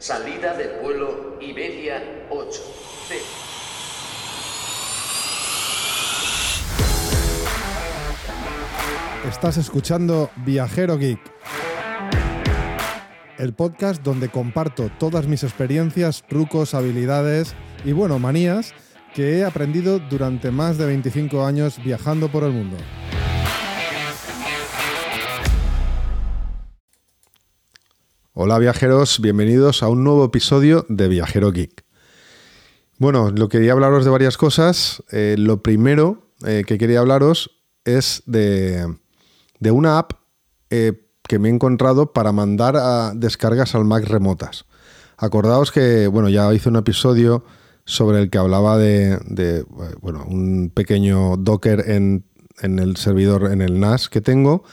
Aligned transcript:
Salida 0.00 0.56
del 0.56 0.80
vuelo 0.80 1.36
Iberia 1.42 2.02
8. 2.30 2.60
C. 3.06 3.16
Estás 9.28 9.58
escuchando 9.58 10.30
Viajero 10.36 10.96
Geek, 10.96 11.20
el 13.36 13.52
podcast 13.52 14.02
donde 14.02 14.30
comparto 14.30 14.90
todas 14.98 15.26
mis 15.26 15.44
experiencias, 15.44 16.24
trucos, 16.26 16.72
habilidades 16.72 17.54
y, 17.84 17.92
bueno, 17.92 18.18
manías 18.18 18.72
que 19.14 19.36
he 19.36 19.44
aprendido 19.44 19.98
durante 19.98 20.50
más 20.50 20.78
de 20.78 20.86
25 20.86 21.44
años 21.44 21.78
viajando 21.84 22.32
por 22.32 22.44
el 22.44 22.52
mundo. 22.52 22.78
Hola 28.42 28.58
viajeros, 28.58 29.20
bienvenidos 29.20 29.82
a 29.82 29.88
un 29.88 30.02
nuevo 30.02 30.24
episodio 30.24 30.86
de 30.88 31.08
Viajero 31.08 31.52
Geek. 31.52 31.84
Bueno, 32.96 33.30
lo 33.30 33.50
quería 33.50 33.72
hablaros 33.72 34.02
de 34.06 34.10
varias 34.10 34.38
cosas. 34.38 35.02
Eh, 35.12 35.36
lo 35.38 35.62
primero 35.62 36.32
eh, 36.46 36.64
que 36.66 36.78
quería 36.78 37.00
hablaros 37.00 37.50
es 37.84 38.22
de, 38.24 38.96
de 39.58 39.70
una 39.70 39.98
app 39.98 40.12
eh, 40.70 41.06
que 41.28 41.38
me 41.38 41.50
he 41.50 41.52
encontrado 41.52 42.14
para 42.14 42.32
mandar 42.32 42.78
a 42.78 43.12
descargas 43.14 43.74
al 43.74 43.84
Mac 43.84 44.06
remotas. 44.06 44.64
Acordaos 45.18 45.70
que, 45.70 46.06
bueno, 46.06 46.30
ya 46.30 46.50
hice 46.54 46.70
un 46.70 46.76
episodio 46.76 47.44
sobre 47.84 48.22
el 48.22 48.30
que 48.30 48.38
hablaba 48.38 48.78
de, 48.78 49.66
bueno, 50.00 50.24
un 50.26 50.70
pequeño 50.74 51.36
Docker 51.36 51.90
en, 51.90 52.24
en, 52.62 52.78
el 52.78 52.96
servidor, 52.96 53.52
en 53.52 53.60
el 53.60 53.78
NAS 53.80 54.08
que 54.08 54.22
tengo, 54.22 54.64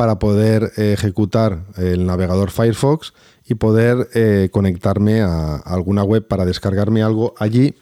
para 0.00 0.18
poder 0.18 0.72
ejecutar 0.78 1.66
el 1.76 2.06
navegador 2.06 2.50
Firefox 2.50 3.12
y 3.44 3.56
poder 3.56 4.08
eh, 4.14 4.48
conectarme 4.50 5.20
a, 5.20 5.56
alguna 5.56 6.02
web 6.04 6.26
para 6.26 6.46
descargarme 6.46 7.02
algo 7.02 7.34
allí 7.36 7.74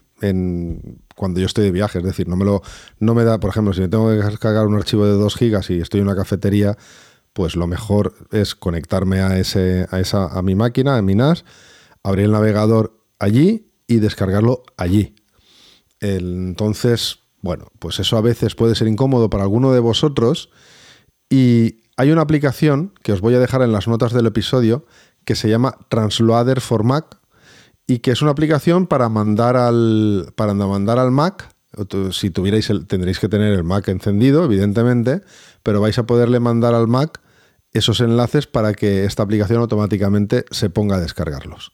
cuando 1.14 1.38
yo 1.38 1.46
estoy 1.46 1.66
de 1.66 1.70
viaje. 1.70 1.98
Es 1.98 2.04
decir, 2.04 2.26
no 2.26 2.34
me, 2.34 2.44
lo, 2.44 2.60
no 2.98 3.14
me 3.14 3.22
da, 3.22 3.38
por 3.38 3.50
ejemplo, 3.50 3.72
si 3.72 3.82
me 3.82 3.86
tengo 3.86 4.08
que 4.08 4.16
descargar 4.16 4.66
un 4.66 4.74
archivo 4.74 5.06
de 5.06 5.12
2 5.12 5.36
gigas 5.36 5.70
y 5.70 5.78
estoy 5.78 6.00
en 6.00 6.08
una 6.08 6.16
cafetería, 6.16 6.76
pues 7.34 7.54
lo 7.54 7.68
mejor 7.68 8.14
es 8.32 8.56
conectarme 8.56 9.20
a, 9.20 9.38
ese, 9.38 9.86
a, 9.92 10.00
esa, 10.00 10.26
a 10.26 10.42
mi 10.42 10.56
máquina, 10.56 10.96
a 10.96 11.02
mi 11.02 11.14
NAS, 11.14 11.44
abrir 12.02 12.24
el 12.24 12.32
navegador 12.32 13.00
allí 13.20 13.70
y 13.86 13.98
descargarlo 13.98 14.64
allí. 14.76 15.14
entonces, 16.00 17.20
bueno, 17.42 17.68
pues 17.78 18.00
eso 18.00 18.16
a 18.16 18.22
veces 18.22 18.56
puede 18.56 18.74
ser 18.74 18.88
incómodo 18.88 19.30
para 19.30 19.44
alguno 19.44 19.72
de 19.72 19.78
vosotros 19.78 20.50
y 21.30 21.82
hay 21.98 22.12
una 22.12 22.22
aplicación 22.22 22.92
que 23.02 23.12
os 23.12 23.20
voy 23.20 23.34
a 23.34 23.40
dejar 23.40 23.60
en 23.62 23.72
las 23.72 23.88
notas 23.88 24.12
del 24.12 24.24
episodio 24.26 24.86
que 25.24 25.34
se 25.34 25.50
llama 25.50 25.76
Transloader 25.88 26.60
for 26.60 26.84
Mac 26.84 27.18
y 27.88 27.98
que 27.98 28.12
es 28.12 28.22
una 28.22 28.30
aplicación 28.30 28.86
para 28.86 29.08
mandar 29.08 29.56
al, 29.56 30.32
para 30.36 30.54
mandar 30.54 31.00
al 31.00 31.10
Mac. 31.10 31.52
Si 32.12 32.30
tuvierais 32.30 32.70
el, 32.70 32.86
tendréis 32.86 33.18
que 33.18 33.28
tener 33.28 33.52
el 33.52 33.64
Mac 33.64 33.88
encendido, 33.88 34.44
evidentemente, 34.44 35.22
pero 35.64 35.80
vais 35.80 35.98
a 35.98 36.06
poderle 36.06 36.38
mandar 36.38 36.72
al 36.72 36.86
Mac 36.86 37.20
esos 37.72 38.00
enlaces 38.00 38.46
para 38.46 38.74
que 38.74 39.04
esta 39.04 39.24
aplicación 39.24 39.60
automáticamente 39.60 40.44
se 40.52 40.70
ponga 40.70 40.96
a 40.96 41.00
descargarlos. 41.00 41.72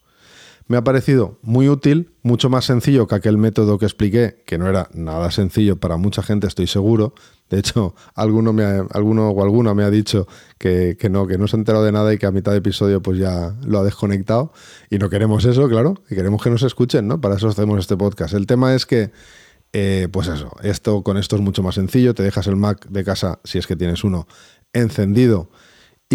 Me 0.66 0.78
ha 0.78 0.84
parecido 0.84 1.38
muy 1.42 1.68
útil, 1.68 2.12
mucho 2.22 2.48
más 2.48 2.64
sencillo 2.64 3.06
que 3.06 3.14
aquel 3.14 3.36
método 3.36 3.78
que 3.78 3.84
expliqué, 3.84 4.42
que 4.46 4.56
no 4.56 4.66
era 4.66 4.88
nada 4.94 5.30
sencillo 5.30 5.76
para 5.76 5.98
mucha 5.98 6.22
gente, 6.22 6.46
estoy 6.46 6.66
seguro. 6.66 7.14
De 7.50 7.58
hecho, 7.58 7.94
alguno, 8.14 8.54
me 8.54 8.64
alguno 8.64 9.28
o 9.28 9.42
alguna 9.42 9.74
me 9.74 9.84
ha 9.84 9.90
dicho 9.90 10.26
que, 10.56 10.96
no, 11.10 11.26
que 11.26 11.36
no 11.36 11.48
se 11.48 11.56
ha 11.56 11.58
enterado 11.58 11.84
de 11.84 11.92
nada 11.92 12.14
y 12.14 12.18
que 12.18 12.24
a 12.24 12.30
mitad 12.30 12.52
de 12.52 12.58
episodio 12.58 13.02
pues 13.02 13.18
ya 13.18 13.54
lo 13.66 13.80
ha 13.80 13.84
desconectado. 13.84 14.52
Y 14.88 14.96
no 14.96 15.10
queremos 15.10 15.44
eso, 15.44 15.68
claro, 15.68 16.02
y 16.08 16.14
queremos 16.14 16.42
que 16.42 16.48
nos 16.48 16.62
escuchen, 16.62 17.08
¿no? 17.08 17.20
Para 17.20 17.36
eso 17.36 17.48
hacemos 17.48 17.78
este 17.78 17.98
podcast. 17.98 18.32
El 18.32 18.46
tema 18.46 18.74
es 18.74 18.86
que, 18.86 19.10
eh, 19.74 20.08
pues 20.10 20.28
eso, 20.28 20.56
esto 20.62 21.02
con 21.02 21.18
esto 21.18 21.36
es 21.36 21.42
mucho 21.42 21.62
más 21.62 21.74
sencillo. 21.74 22.14
Te 22.14 22.22
dejas 22.22 22.46
el 22.46 22.56
Mac 22.56 22.86
de 22.89 23.05
casa, 23.05 23.39
si 23.44 23.58
es 23.58 23.66
que 23.66 23.77
tienes 23.77 24.02
uno, 24.02 24.27
encendido 24.72 25.50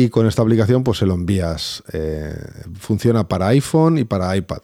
y 0.04 0.10
con 0.10 0.28
esta 0.28 0.42
aplicación 0.42 0.84
pues 0.84 1.00
se 1.00 1.06
lo 1.06 1.14
envías. 1.14 1.84
Eh, 1.92 2.34
funciona 2.74 3.28
para 3.28 3.48
iPhone 3.48 3.98
y 3.98 4.06
para 4.06 4.36
iPad. 4.36 4.62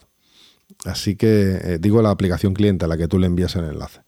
Así 0.85 1.16
que 1.16 1.59
eh, 1.62 1.78
digo 1.79 2.01
la 2.01 2.12
aplicación 2.12 2.53
cliente 2.53 2.85
a 2.85 2.88
la 2.88 2.97
que 2.97 3.07
tú 3.07 3.19
le 3.19 3.28
envías 3.28 3.56
el 3.57 3.66
enlace. 3.66 4.01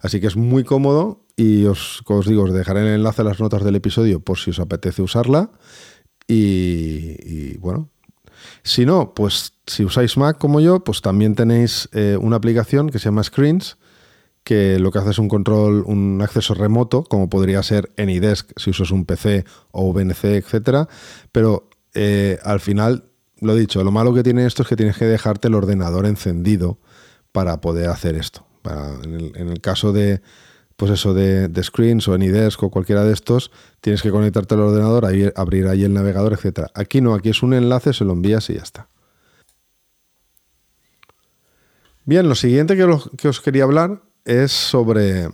Así 0.00 0.20
que 0.20 0.26
es 0.26 0.36
muy 0.36 0.64
cómodo 0.64 1.20
y 1.36 1.66
os, 1.66 2.02
os 2.06 2.26
digo, 2.26 2.44
os 2.44 2.52
dejaré 2.52 2.80
el 2.80 2.94
enlace 2.94 3.20
a 3.20 3.24
las 3.24 3.40
notas 3.40 3.62
del 3.62 3.76
episodio 3.76 4.20
por 4.20 4.38
si 4.38 4.50
os 4.50 4.60
apetece 4.60 5.02
usarla. 5.02 5.50
Y, 6.26 7.58
bueno, 7.58 7.90
si 8.62 8.86
no, 8.86 9.12
pues 9.12 9.52
si 9.66 9.84
usáis 9.84 10.16
Mac 10.16 10.38
como 10.38 10.60
yo, 10.60 10.82
pues 10.82 11.02
también 11.02 11.34
tenéis 11.34 11.90
eh, 11.92 12.16
una 12.18 12.36
aplicación 12.36 12.88
que 12.88 12.98
se 12.98 13.06
llama 13.06 13.22
Screens, 13.22 13.76
que 14.44 14.78
lo 14.78 14.92
que 14.92 14.98
hace 14.98 15.10
es 15.10 15.18
un 15.18 15.28
control, 15.28 15.82
un 15.86 16.20
acceso 16.22 16.54
remoto, 16.54 17.02
como 17.02 17.30
podría 17.30 17.62
ser 17.62 17.90
AnyDesk 17.96 18.52
si 18.56 18.70
usas 18.70 18.90
un 18.90 19.06
PC 19.06 19.44
o 19.72 19.92
VNC, 19.92 20.24
etcétera, 20.24 20.86
pero 21.32 21.68
eh, 21.94 22.38
al 22.44 22.60
final, 22.60 23.06
lo 23.40 23.54
dicho, 23.54 23.82
lo 23.82 23.90
malo 23.90 24.12
que 24.12 24.22
tiene 24.22 24.44
esto 24.44 24.62
es 24.62 24.68
que 24.68 24.76
tienes 24.76 24.98
que 24.98 25.06
dejarte 25.06 25.48
el 25.48 25.54
ordenador 25.54 26.04
encendido 26.04 26.78
para 27.32 27.60
poder 27.62 27.88
hacer 27.88 28.16
esto. 28.16 28.46
en, 29.02 29.48
el, 29.48 29.60
caso 29.62 29.92
de, 29.92 30.20
pues 30.76 30.90
eso, 30.92 31.14
de, 31.14 31.50
Screens 31.62 32.06
o 32.06 32.12
AnyDesk 32.12 32.62
o 32.62 32.70
cualquiera 32.70 33.02
de 33.04 33.14
estos, 33.14 33.50
tienes 33.80 34.02
que 34.02 34.10
conectarte 34.10 34.54
al 34.54 34.60
ordenador, 34.60 35.06
abrir 35.36 35.68
ahí 35.68 35.84
el 35.84 35.94
navegador, 35.94 36.34
etcétera. 36.34 36.70
Aquí 36.74 37.00
no, 37.00 37.14
aquí 37.14 37.30
es 37.30 37.42
un 37.42 37.54
enlace, 37.54 37.94
se 37.94 38.04
lo 38.04 38.12
envías 38.12 38.50
y 38.50 38.54
ya 38.54 38.62
está. 38.62 38.88
Bien, 42.04 42.28
lo 42.28 42.34
siguiente 42.34 42.76
que 42.76 43.28
os 43.28 43.40
quería 43.40 43.64
hablar 43.64 44.02
es 44.24 44.52
sobre 44.52 45.28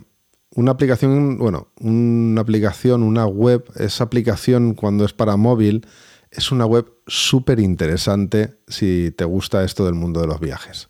una 0.55 0.71
aplicación, 0.71 1.37
bueno, 1.37 1.69
una 1.79 2.41
aplicación, 2.41 3.03
una 3.03 3.25
web, 3.25 3.63
esa 3.75 4.03
aplicación 4.03 4.73
cuando 4.73 5.05
es 5.05 5.13
para 5.13 5.37
móvil, 5.37 5.85
es 6.31 6.51
una 6.51 6.65
web 6.65 6.87
súper 7.07 7.59
interesante 7.59 8.59
si 8.67 9.11
te 9.11 9.25
gusta 9.25 9.63
esto 9.63 9.85
del 9.85 9.95
mundo 9.95 10.21
de 10.21 10.27
los 10.27 10.39
viajes. 10.39 10.89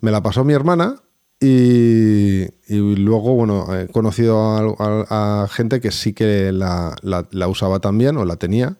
Me 0.00 0.10
la 0.10 0.22
pasó 0.22 0.44
mi 0.44 0.52
hermana 0.52 1.02
y, 1.40 2.46
luego, 2.68 3.34
bueno, 3.34 3.66
he 3.76 3.88
conocido 3.88 4.76
a, 4.78 5.48
gente 5.50 5.80
que 5.80 5.90
sí 5.90 6.12
que 6.12 6.52
la, 6.52 6.96
usaba 7.48 7.80
también 7.80 8.16
o 8.16 8.24
la 8.24 8.36
tenía. 8.36 8.76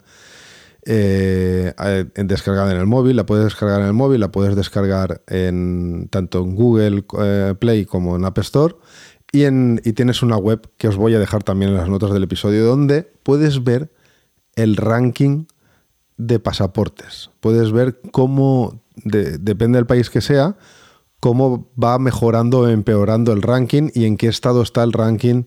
Eh, 0.84 1.72
en 2.14 2.26
descargada 2.26 2.72
en 2.72 2.78
el 2.78 2.86
móvil, 2.86 3.16
la 3.16 3.26
puedes 3.26 3.44
descargar 3.44 3.80
en 3.80 3.86
el 3.86 3.92
móvil, 3.92 4.20
la 4.20 4.32
puedes 4.32 4.56
descargar 4.56 5.22
en, 5.28 6.08
tanto 6.10 6.40
en 6.40 6.56
Google 6.56 7.04
eh, 7.20 7.54
Play 7.58 7.84
como 7.84 8.16
en 8.16 8.24
App 8.24 8.38
Store. 8.38 8.74
Y, 9.30 9.44
en, 9.44 9.80
y 9.84 9.92
tienes 9.92 10.22
una 10.22 10.36
web 10.36 10.68
que 10.76 10.88
os 10.88 10.96
voy 10.96 11.14
a 11.14 11.18
dejar 11.18 11.42
también 11.42 11.70
en 11.70 11.78
las 11.78 11.88
notas 11.88 12.12
del 12.12 12.24
episodio 12.24 12.66
donde 12.66 13.10
puedes 13.22 13.64
ver 13.64 13.90
el 14.56 14.76
ranking 14.76 15.46
de 16.16 16.38
pasaportes. 16.38 17.30
Puedes 17.40 17.72
ver 17.72 18.00
cómo, 18.10 18.82
depende 19.04 19.78
del 19.78 19.86
país 19.86 20.10
que 20.10 20.20
sea, 20.20 20.56
cómo 21.20 21.70
va 21.82 21.98
mejorando 21.98 22.60
o 22.60 22.68
empeorando 22.68 23.32
el 23.32 23.42
ranking 23.42 23.90
y 23.94 24.04
en 24.04 24.16
qué 24.16 24.28
estado 24.28 24.62
está 24.62 24.82
el 24.82 24.92
ranking 24.92 25.44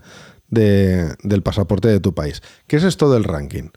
del 0.47 1.41
pasaporte 1.44 1.88
de 1.88 2.00
tu 2.00 2.13
país. 2.13 2.41
¿Qué 2.68 2.78
es 2.78 2.84
esto 2.84 3.12
del 3.12 3.24
ranking? 3.24 3.69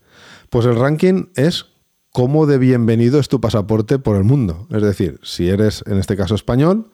Pues 0.50 0.64
el 0.64 0.76
ranking 0.76 1.26
es 1.34 1.66
cómo 2.12 2.46
de 2.46 2.58
bienvenido 2.58 3.20
es 3.20 3.28
tu 3.28 3.40
pasaporte 3.40 3.98
por 3.98 4.16
el 4.16 4.24
mundo. 4.24 4.66
Es 4.70 4.82
decir, 4.82 5.20
si 5.22 5.48
eres 5.48 5.84
en 5.86 5.98
este 5.98 6.16
caso 6.16 6.34
español, 6.34 6.90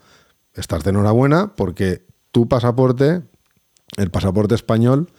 estás 0.54 0.82
de 0.82 0.90
enhorabuena 0.90 1.54
porque 1.54 2.04
tu 2.32 2.48
pasaporte, 2.48 3.22
el 3.96 4.10
pasaporte 4.10 4.56
español, 4.56 5.12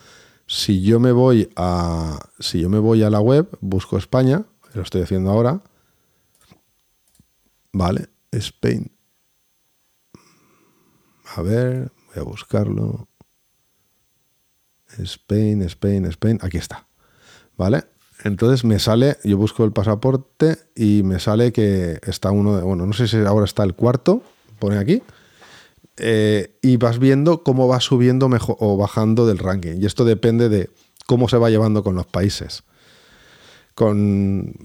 si 0.48 0.82
yo 0.82 1.00
me 1.00 1.14
voy 1.14 1.50
a 1.56 2.20
si 2.40 2.62
yo 2.62 2.70
me 2.70 2.80
voy 2.80 3.04
a 3.04 3.10
la 3.10 3.22
web, 3.22 3.58
busco 3.62 3.98
España, 3.98 4.46
lo 4.74 4.82
estoy 4.82 5.02
haciendo 5.02 5.32
ahora. 5.32 5.64
Vale, 7.72 8.10
Spain. 8.32 8.92
A 11.36 11.42
ver, 11.42 11.92
voy 12.08 12.22
a 12.22 12.24
buscarlo. 12.24 13.08
Spain, 14.98 15.62
Spain, 15.64 16.06
Spain. 16.06 16.40
Aquí 16.42 16.58
está. 16.58 16.88
¿Vale? 17.58 17.95
Entonces 18.26 18.66
me 18.66 18.80
sale, 18.80 19.18
yo 19.24 19.38
busco 19.38 19.64
el 19.66 19.72
pasaporte 19.72 20.58
y 20.76 21.04
me 21.04 21.20
sale 21.20 21.54
que 21.54 22.00
está 22.08 22.32
uno 22.32 22.58
de, 22.58 22.64
bueno, 22.64 22.88
no 22.88 22.94
sé 22.94 23.08
si 23.08 23.18
ahora 23.18 23.46
está 23.46 23.64
el 23.64 23.76
cuarto, 23.76 24.24
pone 24.58 24.80
aquí, 24.80 25.04
eh, 25.98 26.58
y 26.64 26.78
vas 26.78 26.98
viendo 26.98 27.44
cómo 27.44 27.68
va 27.68 27.80
subiendo 27.80 28.28
mejor, 28.28 28.58
o 28.60 28.78
bajando 28.78 29.28
del 29.28 29.38
ranking. 29.38 29.80
Y 29.80 29.86
esto 29.86 30.06
depende 30.06 30.50
de 30.50 30.72
cómo 31.06 31.30
se 31.30 31.38
va 31.38 31.52
llevando 31.52 31.84
con 31.84 31.94
los 31.94 32.08
países. 32.08 32.64
Con, 33.76 34.56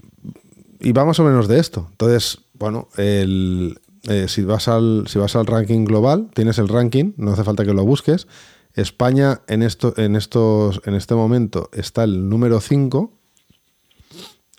y 0.79 0.91
va 0.91 1.05
más 1.05 1.19
o 1.19 1.23
menos 1.23 1.47
de 1.47 1.59
esto. 1.59 1.87
Entonces, 1.91 2.39
bueno, 2.55 2.87
el, 2.97 3.79
eh, 4.09 4.25
si, 4.27 4.41
vas 4.41 4.69
al, 4.69 5.03
si 5.07 5.19
vas 5.19 5.35
al 5.35 5.45
ranking 5.45 5.85
global, 5.85 6.31
tienes 6.33 6.57
el 6.57 6.67
ranking, 6.67 7.13
no 7.15 7.33
hace 7.33 7.43
falta 7.43 7.63
que 7.63 7.75
lo 7.75 7.85
busques. 7.85 8.27
España 8.73 9.41
en, 9.47 9.61
esto, 9.61 9.93
en, 9.97 10.15
estos, 10.15 10.81
en 10.85 10.95
este 10.95 11.13
momento 11.13 11.69
está 11.73 12.03
el 12.03 12.27
número 12.27 12.59
5 12.59 13.20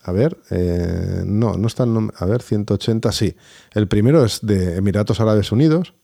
A 0.02 0.10
ver, 0.10 0.36
eh, 0.50 1.22
no, 1.24 1.56
no 1.56 1.66
está 1.66 1.84
el 1.84 2.10
A 2.16 2.26
ver, 2.26 2.42
180, 2.42 3.12
sí. 3.12 3.36
El 3.72 3.86
primero 3.86 4.24
es 4.24 4.40
de 4.42 4.76
Emiratos 4.76 5.20
Árabes 5.20 5.52
Unidos. 5.52 5.94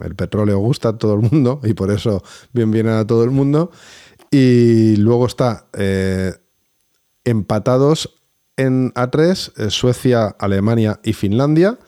El 0.00 0.14
petróleo 0.16 0.58
gusta 0.58 0.90
a 0.90 0.98
todo 0.98 1.14
el 1.14 1.30
mundo 1.30 1.60
y 1.62 1.72
por 1.74 1.90
eso 1.90 2.22
bien 2.52 2.70
viene 2.70 2.90
a 2.90 3.06
todo 3.06 3.22
el 3.22 3.30
mundo. 3.30 3.70
Y 4.30 4.96
luego 4.96 5.26
está 5.26 5.66
eh, 5.74 6.34
empatados 7.24 8.16
en 8.56 8.92
A3, 8.94 9.52
eh, 9.56 9.70
Suecia, 9.70 10.34
Alemania 10.38 11.00
y 11.04 11.12
Finlandia 11.12 11.78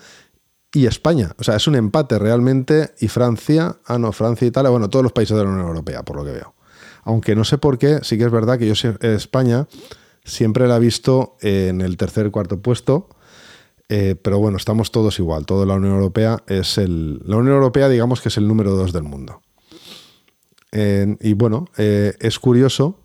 y 0.72 0.86
España. 0.86 1.34
O 1.38 1.44
sea, 1.44 1.56
es 1.56 1.66
un 1.66 1.74
empate 1.74 2.20
realmente. 2.20 2.94
Y 3.00 3.08
Francia, 3.08 3.76
ah, 3.84 3.98
no, 3.98 4.12
Francia 4.12 4.46
Italia, 4.46 4.70
bueno, 4.70 4.88
todos 4.88 5.02
los 5.02 5.12
países 5.12 5.36
de 5.36 5.42
la 5.42 5.50
Unión 5.50 5.66
Europea, 5.66 6.04
por 6.04 6.16
lo 6.16 6.24
que 6.24 6.32
veo. 6.32 6.54
Aunque 7.02 7.34
no 7.34 7.44
sé 7.44 7.58
por 7.58 7.78
qué, 7.78 8.00
sí 8.02 8.16
que 8.16 8.24
es 8.24 8.30
verdad 8.30 8.58
que 8.58 8.72
yo 8.72 8.90
España 9.00 9.66
siempre 10.28 10.68
la 10.68 10.76
he 10.76 10.80
visto 10.80 11.36
en 11.40 11.80
el 11.80 11.96
tercer 11.96 12.26
y 12.26 12.30
cuarto 12.30 12.60
puesto. 12.60 13.08
Eh, 13.88 14.16
pero 14.20 14.38
bueno, 14.38 14.58
estamos 14.58 14.92
todos 14.92 15.18
igual. 15.18 15.46
Toda 15.46 15.64
la 15.64 15.74
Unión 15.74 15.94
Europea 15.94 16.42
es 16.46 16.78
el. 16.78 17.20
La 17.24 17.36
Unión 17.36 17.56
Europea, 17.56 17.88
digamos 17.88 18.20
que 18.20 18.28
es 18.28 18.36
el 18.36 18.46
número 18.46 18.72
dos 18.72 18.92
del 18.92 19.04
mundo. 19.04 19.42
y 20.72 21.32
bueno, 21.32 21.64
eh, 21.78 22.14
es 22.20 22.38
curioso 22.38 23.00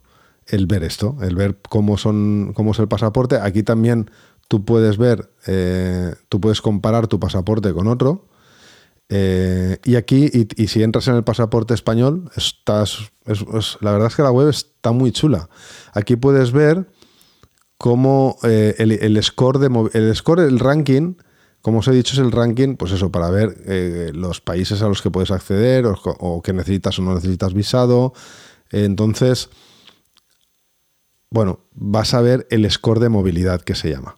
el 0.48 0.68
ver 0.68 0.84
esto, 0.84 1.18
el 1.22 1.36
ver 1.36 1.58
cómo 1.70 1.98
son, 1.98 2.52
cómo 2.54 2.72
es 2.72 2.80
el 2.80 2.88
pasaporte. 2.88 3.38
Aquí 3.38 3.64
también 3.64 4.12
tú 4.48 4.66
puedes 4.66 4.98
ver, 4.98 5.31
eh, 5.48 6.14
tú 6.30 6.42
puedes 6.42 6.62
comparar 6.62 7.08
tu 7.08 7.20
pasaporte 7.20 7.74
con 7.74 7.88
otro. 7.88 8.28
Eh, 9.10 9.80
y 9.84 9.96
aquí, 9.96 10.30
y, 10.31 10.68
si 10.68 10.81
entras 10.81 11.08
en 11.08 11.16
el 11.16 11.24
pasaporte 11.24 11.74
español, 11.74 12.31
estás, 12.36 13.12
la 13.25 13.92
verdad 13.92 14.08
es 14.08 14.16
que 14.16 14.24
la 14.24 14.31
web 14.31 14.50
está 14.50 14.92
muy 14.92 15.12
chula. 15.12 15.50
Aquí 15.94 16.16
puedes 16.16 16.52
ver 16.52 16.88
cómo 17.78 18.38
eh, 18.44 18.75
el, 18.78 19.24
score 19.24 19.60
de 19.60 19.90
el 19.94 20.16
score, 20.16 20.42
el 20.42 20.60
ranking, 20.60 21.16
como 21.62 21.80
os 21.80 21.88
he 21.88 21.92
dicho, 21.92 22.14
es 22.14 22.20
el 22.20 22.31
ranking, 22.31 22.75
pues 22.75 22.92
eso, 22.92 23.12
para 23.12 23.30
ver 23.30 24.14
los 24.16 24.42
países 24.42 24.81
a 24.81 24.88
los 24.88 25.02
que 25.02 25.12
puedes 25.12 25.31
acceder 25.31 25.86
o, 25.86 25.98
o, 26.04 26.42
que 26.42 26.54
necesitas 26.54 27.00
o 27.00 27.02
no 27.02 27.16
necesitas 27.16 27.54
visado. 27.54 28.14
entonces, 28.72 29.50
bueno, 31.30 31.62
vas 31.72 32.14
a 32.14 32.22
ver 32.22 32.46
el 32.52 32.70
score 32.70 33.00
de 33.00 33.10
movilidad 33.10 33.62
que 33.62 33.75
se 33.75 33.90
llama. 33.90 34.18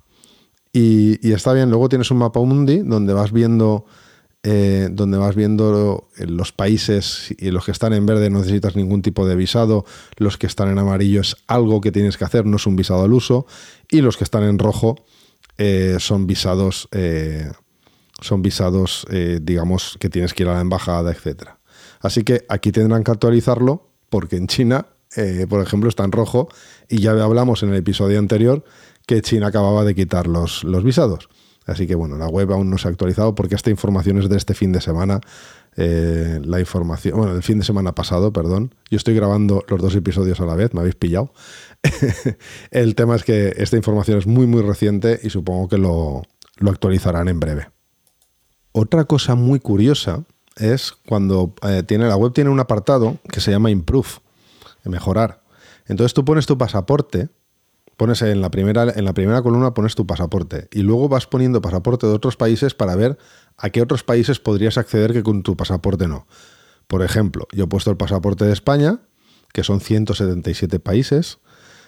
Y, 0.75 1.31
está 1.31 1.54
bien, 1.54 1.69
luego 1.69 1.88
tienes 1.88 2.12
un 2.12 2.18
mapa 2.18 2.42
mundi 2.42 2.80
donde 2.80 3.13
vas 3.13 3.31
viendo, 3.31 3.86
eh, 4.47 4.89
donde 4.92 5.18
vas 5.18 5.36
viendo 5.36 6.07
eh, 6.18 6.27
los 6.27 6.51
países 6.51 7.33
y 7.39 7.50
los 7.50 7.65
que 7.65 7.71
están 7.71 7.94
en 7.94 8.06
verde 8.06 8.30
no 8.30 8.38
necesitas 8.38 8.75
ningún 8.75 9.01
tipo 9.01 9.27
de 9.27 9.36
visado, 9.36 9.86
los 10.18 10.38
que 10.38 10.45
están 10.45 10.69
en 10.69 10.77
amarillo 10.77 11.21
es 11.21 11.36
algo 11.47 11.81
que 11.81 11.92
tienes 11.92 12.15
que 12.15 12.25
hacer, 12.25 12.45
no 12.45 12.57
es 12.57 12.68
un 12.68 12.75
visado 12.75 13.03
al 13.03 13.12
uso, 13.12 13.47
y 13.89 14.01
los 14.01 14.18
que 14.18 14.24
están 14.24 14.44
en 14.44 14.59
rojo 14.59 15.03
eh, 15.57 15.95
son 15.97 16.27
visados, 16.27 16.88
son 18.21 18.42
visados, 18.44 19.07
digamos, 19.42 19.97
que 20.00 20.09
tienes 20.09 20.36
que 20.36 20.44
ir 20.44 20.50
a 20.50 20.53
la 20.53 20.62
embajada, 20.62 21.12
etc. 21.12 21.50
Así 22.01 22.24
que 22.24 22.45
aquí 22.47 22.71
tendrán 22.71 23.03
que 23.03 23.09
actualizarlo 23.09 23.89
porque 24.09 24.36
en 24.36 24.45
China, 24.45 24.86
por 25.50 25.63
ejemplo, 25.63 25.89
está 25.89 26.03
en 26.03 26.12
rojo 26.12 26.50
y 26.88 27.00
ya 27.00 27.12
hablamos 27.12 27.63
en 27.63 27.69
el 27.69 27.77
episodio 27.77 28.19
anterior 28.19 28.63
que 29.07 29.24
China 29.24 29.47
acababa 29.47 29.83
de 29.83 29.95
quitar 29.95 30.27
los, 30.27 30.63
los 30.63 30.83
visados. 30.83 31.30
Así 31.65 31.88
que 31.88 31.95
bueno, 31.95 32.15
la 32.17 32.27
web 32.27 32.51
aún 32.51 32.69
no 32.69 32.77
se 32.77 32.88
ha 32.88 32.91
actualizado 32.91 33.33
porque 33.33 33.56
esta 33.56 33.71
información 33.71 34.19
es 34.19 34.29
de 34.29 34.38
este 34.38 34.53
fin 34.53 34.71
de 34.71 34.81
semana. 34.81 35.19
Eh, 35.77 36.39
la 36.44 36.59
información, 36.59 37.17
bueno, 37.17 37.35
el 37.35 37.44
fin 37.44 37.57
de 37.59 37.65
semana 37.65 37.95
pasado, 37.95 38.31
perdón. 38.31 38.75
Yo 38.89 38.97
estoy 38.97 39.15
grabando 39.15 39.63
los 39.67 39.81
dos 39.81 39.95
episodios 39.95 40.39
a 40.39 40.45
la 40.45 40.56
vez, 40.56 40.73
me 40.73 40.81
habéis 40.81 40.95
pillado. 40.95 41.33
el 42.71 42.95
tema 42.95 43.15
es 43.15 43.23
que 43.23 43.56
esta 43.57 43.77
información 43.77 44.19
es 44.19 44.27
muy, 44.27 44.45
muy 44.45 44.62
reciente 44.62 45.19
y 45.23 45.31
supongo 45.31 45.67
que 45.67 45.77
lo, 45.77 46.21
actualizarán 46.65 47.27
en 47.27 47.39
breve. 47.39 47.69
Otra 48.71 49.06
cosa 49.06 49.35
muy 49.35 49.59
curiosa 49.59 50.23
es 50.57 50.94
cuando 51.07 51.56
eh, 51.63 51.83
tiene, 51.83 52.07
la 52.07 52.15
web 52.15 52.31
tiene 52.31 52.51
un 52.51 52.59
apartado 52.59 53.18
que 53.31 53.41
se 53.41 53.51
llama 53.51 53.71
Improve, 53.71 54.07
mejorar. 54.83 55.41
Entonces 55.88 56.13
tú 56.13 56.23
pones 56.23 56.45
tu 56.45 56.57
pasaporte 56.57 57.29
pones 57.97 58.21
en 58.21 58.42
la 58.42 58.51
primera, 58.51 58.92
en 58.95 59.06
la 59.06 59.13
primera 59.13 59.42
columna 59.42 59.74
pones 59.74 59.95
tu 59.95 60.06
pasaporte 60.06 60.68
y 60.71 60.81
luego 60.81 61.09
vas 61.09 61.27
poniendo 61.27 61.62
pasaporte 61.62 62.07
de 62.07 62.13
otros 62.13 62.36
países 62.36 62.74
para 62.74 62.95
ver 62.95 63.18
a 63.57 63.69
qué 63.69 63.81
otros 63.81 64.03
países 64.03 64.39
podrías 64.39 64.77
acceder 64.77 65.13
que 65.13 65.24
con 65.24 65.44
tu 65.44 65.56
pasaporte 65.56 66.07
no. 66.07 66.27
Por 66.88 67.01
ejemplo, 67.03 67.47
yo 67.51 67.63
he 67.63 67.68
puesto 67.68 67.92
el 67.92 67.97
pasaporte 67.97 68.45
de 68.45 68.53
España, 68.53 69.00
que 69.53 69.63
son 69.63 69.80
177 69.80 70.80
países 70.80 71.39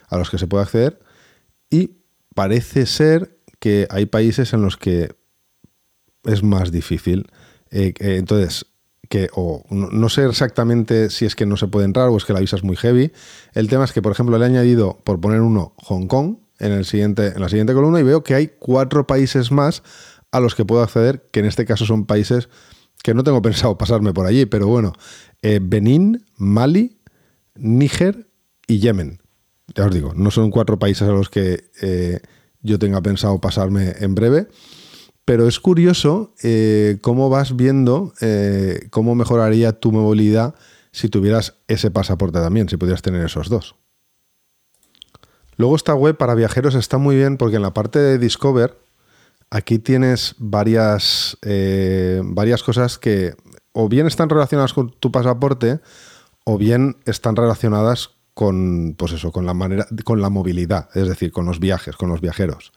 a 0.10 0.18
los 0.18 0.30
que 0.30 0.38
se 0.38 0.48
puede 0.48 0.64
acceder, 0.64 1.00
y 1.70 1.98
parece 2.34 2.86
ser 2.86 3.38
que 3.60 3.88
hay 3.90 4.06
países 4.06 4.54
en 4.54 4.62
los 4.62 4.78
que 4.78 5.10
es 6.24 6.44
más 6.44 6.72
difícil. 6.72 7.28
Eh, 7.70 7.94
entonces, 8.00 8.66
que 9.10 9.30
o 9.34 9.64
no, 9.70 10.10
sé 10.10 10.26
exactamente 10.26 11.10
si 11.10 11.26
es 11.26 11.36
que 11.36 11.46
no 11.46 11.58
se 11.58 11.68
puede 11.68 11.86
entrar 11.86 12.10
o 12.10 12.18
es 12.18 12.26
que 12.26 12.34
la 12.34 12.40
visa 12.40 12.56
es 12.56 12.64
muy 12.64 12.76
heavy. 12.76 13.12
El 13.54 13.68
tema 13.70 13.86
es 13.86 13.94
que, 13.94 14.02
por 14.02 14.12
ejemplo, 14.12 14.38
le 14.38 14.46
he 14.46 14.48
añadido, 14.48 14.98
por 15.04 15.20
poner 15.20 15.42
uno, 15.42 15.74
Hong 15.78 16.08
Kong 16.08 16.38
en, 16.60 16.72
el 16.72 16.86
siguiente, 16.86 17.34
en 17.36 17.42
la 17.42 17.50
siguiente 17.50 17.74
columna 17.74 18.00
y 18.00 18.04
veo 18.04 18.24
que 18.24 18.36
hay 18.36 18.52
cuatro 18.60 19.08
países 19.08 19.52
más 19.52 19.84
a 20.32 20.40
los 20.40 20.56
que 20.56 20.66
puedo 20.66 20.82
acceder, 20.84 21.28
que 21.32 21.40
en 21.40 21.46
este 21.46 21.66
caso 21.66 21.86
son 21.86 22.06
países 22.06 22.50
que 23.04 23.14
no 23.14 23.24
tengo 23.24 23.42
pensado 23.42 23.78
pasarme 23.78 24.14
por 24.14 24.26
allí, 24.26 24.46
pero 24.46 24.68
bueno, 24.68 24.94
eh, 25.42 25.60
Benín, 25.62 26.26
Mali, 26.36 27.00
Níger 27.56 28.28
y 28.68 28.80
Yemen. 28.80 29.22
Ya 29.76 29.86
os 29.86 29.94
digo, 29.94 30.14
no 30.16 30.32
son 30.32 30.52
cuatro 30.52 30.80
países 30.80 31.08
a 31.08 31.12
los 31.12 31.30
que 31.30 31.70
eh, 31.82 32.20
yo 32.62 32.80
tenga 32.80 33.02
pensado 33.02 33.40
pasarme 33.40 33.96
en 34.00 34.16
breve. 34.16 34.48
Pero 35.28 35.46
es 35.46 35.60
curioso 35.60 36.34
eh, 36.42 37.00
cómo 37.02 37.30
vas 37.30 37.58
viendo 37.58 38.14
eh, 38.22 38.88
cómo 38.92 39.14
mejoraría 39.14 39.74
tu 39.74 39.92
movilidad 39.92 40.56
si 40.94 41.10
tuvieras 41.10 41.56
ese 41.68 41.92
pasaporte 41.92 42.40
también, 42.40 42.70
si 42.70 42.78
pudieras 42.78 43.02
tener 43.02 43.26
esos 43.26 43.50
dos. 43.50 43.76
Luego 45.58 45.76
esta 45.76 45.94
web 45.96 46.16
para 46.16 46.34
viajeros 46.34 46.76
está 46.76 46.98
muy 46.98 47.18
bien 47.18 47.36
porque 47.36 47.58
en 47.58 47.64
la 47.64 47.74
parte 47.74 48.00
de 48.00 48.20
Discover 48.20 48.78
aquí 49.50 49.80
tienes 49.80 50.34
varias, 50.38 51.38
eh, 51.42 52.22
varias 52.24 52.64
cosas 52.64 52.98
que 52.98 53.36
o 53.74 53.90
bien 53.90 54.08
están 54.08 54.30
relacionadas 54.30 54.72
con 54.72 54.92
tu 54.92 55.12
pasaporte 55.12 55.82
o 56.46 56.58
bien 56.58 56.96
están 57.04 57.36
relacionadas 57.36 58.12
con, 58.34 58.96
pues 58.98 59.12
eso, 59.12 59.34
con 59.34 59.46
la 59.46 59.54
manera, 59.54 59.86
con 60.06 60.22
la 60.22 60.30
movilidad, 60.30 60.88
es 60.96 61.10
decir, 61.10 61.34
con 61.34 61.46
los 61.46 61.60
viajes, 61.60 61.98
con 61.98 62.08
los 62.08 62.22
viajeros. 62.22 62.72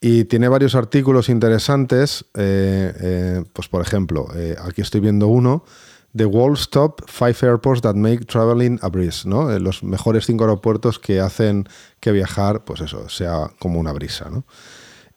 Y 0.00 0.24
tiene 0.24 0.48
varios 0.48 0.74
artículos 0.74 1.28
interesantes. 1.28 2.24
Eh, 2.34 2.92
eh, 3.00 3.44
pues, 3.52 3.68
por 3.68 3.82
ejemplo, 3.82 4.28
eh, 4.36 4.56
aquí 4.62 4.80
estoy 4.80 5.00
viendo 5.00 5.26
uno. 5.26 5.64
The 6.16 6.24
World's 6.24 6.70
Top 6.70 7.02
Five 7.06 7.36
Airports 7.42 7.82
That 7.82 7.94
Make 7.94 8.24
Traveling 8.24 8.78
a 8.82 8.88
Breeze, 8.88 9.28
¿no? 9.28 9.56
los 9.58 9.82
mejores 9.82 10.24
cinco 10.24 10.44
aeropuertos 10.44 10.98
que 10.98 11.20
hacen 11.20 11.68
que 12.00 12.12
viajar, 12.12 12.64
pues 12.64 12.80
eso, 12.80 13.08
sea 13.10 13.50
como 13.58 13.78
una 13.78 13.92
brisa, 13.92 14.30
¿no? 14.30 14.44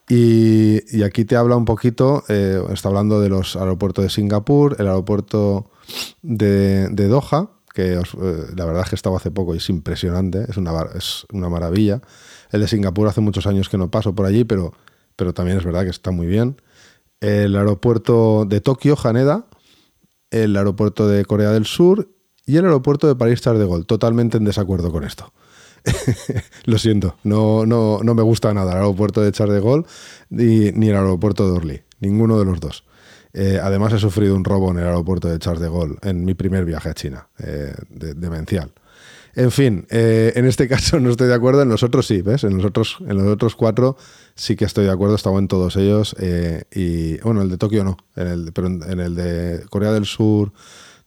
Y, 0.09 1.01
aquí 1.03 1.23
te 1.23 1.38
habla 1.38 1.55
un 1.55 1.63
poquito, 1.63 2.25
está 2.27 2.89
hablando 2.89 3.21
de 3.21 3.29
los 3.29 3.55
aeropuertos 3.55 4.03
de 4.03 4.09
Singapur, 4.09 4.75
el 4.79 4.88
aeropuerto 4.88 5.71
de, 6.21 6.89
Doha, 6.89 7.50
que 7.73 8.01
la 8.55 8.65
verdad 8.65 8.83
es 8.83 8.89
que 8.89 8.95
estaba 8.95 9.17
hace 9.17 9.31
poco 9.31 9.53
y 9.53 9.57
es 9.57 9.69
impresionante, 9.69 10.45
es 10.49 10.57
una, 10.57 10.71
es 10.95 11.25
una 11.31 11.49
maravilla. 11.49 12.01
El 12.51 12.61
de 12.61 12.67
Singapur 12.67 13.07
hace 13.07 13.21
muchos 13.21 13.47
años 13.47 13.69
que 13.69 13.77
no 13.77 13.89
paso 13.89 14.13
por 14.13 14.25
allí, 14.25 14.43
pero, 14.43 14.73
pero 15.15 15.33
también 15.33 15.57
es 15.57 15.63
verdad 15.63 15.83
que 15.83 15.89
está 15.89 16.11
muy 16.11 16.27
bien. 16.27 16.61
El 17.19 17.55
aeropuerto 17.55 18.45
de 18.45 18.61
Tokio, 18.61 18.97
Haneda, 19.01 19.45
el 20.31 20.55
aeropuerto 20.55 21.07
de 21.07 21.23
Corea 21.25 21.51
del 21.51 21.65
Sur 21.65 22.09
y 22.45 22.57
el 22.57 22.65
aeropuerto 22.65 23.07
de 23.07 23.15
París 23.15 23.41
Charles 23.41 23.61
de 23.61 23.67
Gaulle. 23.67 23.85
Totalmente 23.85 24.37
en 24.37 24.45
desacuerdo 24.45 24.91
con 24.91 25.03
esto. 25.03 25.31
Lo 26.65 26.77
siento, 26.77 27.15
no, 27.23 27.65
no, 27.65 27.99
no, 28.03 28.13
me 28.13 28.21
gusta 28.21 28.53
nada 28.53 28.71
el 28.71 28.77
aeropuerto 28.77 29.21
de 29.21 29.31
Charles 29.31 29.55
de 29.55 29.61
Gaulle 29.61 29.85
ni, 30.29 30.89
el 30.89 30.95
aeropuerto 30.95 31.47
de 31.47 31.53
Orly, 31.53 31.81
ninguno 31.99 32.37
de 32.37 32.45
los 32.45 32.59
dos. 32.59 32.83
Eh, 33.33 33.59
además 33.61 33.93
he 33.93 34.00
sufrido 34.00 34.35
un 34.35 34.43
robo 34.43 34.71
en 34.71 34.79
el 34.79 34.85
aeropuerto 34.85 35.29
de 35.29 35.39
Charles 35.39 35.61
de 35.61 35.69
Gaulle 35.69 35.95
en 36.01 36.25
mi 36.25 36.33
primer 36.33 36.65
viaje 36.65 36.89
a 36.89 36.93
China, 36.93 37.27
eh, 37.39 37.73
demencial. 37.89 38.71
En 39.33 39.51
fin, 39.51 39.85
eh, 39.89 40.33
en 40.35 40.45
este 40.45 40.67
caso 40.69 41.00
no 41.00 41.09
estoy 41.09 41.29
de 41.29 41.33
acuerdo, 41.33 41.61
en 41.61 41.69
los 41.69 41.83
otros 41.83 42.07
sí, 42.07 42.21
¿ves? 42.21 42.43
En 42.43 42.57
los 42.57 42.65
otros, 42.65 42.97
en 43.07 43.17
los 43.17 43.27
otros 43.27 43.55
cuatro 43.55 43.95
sí 44.35 44.55
que 44.55 44.65
estoy 44.65 44.85
de 44.85 44.91
acuerdo, 44.91 45.15
estaba 45.15 45.39
en 45.39 45.47
todos 45.47 45.77
ellos. 45.77 46.15
Y 46.73 47.17
bueno, 47.19 47.41
el 47.41 47.50
de 47.50 47.57
Tokio 47.57 47.83
no, 47.83 47.97
en 48.15 48.27
el, 48.27 48.51
pero 48.53 48.67
en, 48.67 49.00
el 49.00 49.15
de 49.15 49.63
Corea 49.69 49.93
del 49.93 50.05
Sur, 50.05 50.51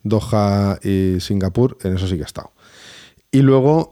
Doha 0.03 0.79
y 0.83 1.21
Singapur, 1.21 1.77
en 1.83 1.97
eso 1.97 2.07
sí 2.07 2.17
que 2.17 2.23
he 2.23 2.27
estado. 2.27 2.53
Y 3.31 3.43
luego, 3.43 3.91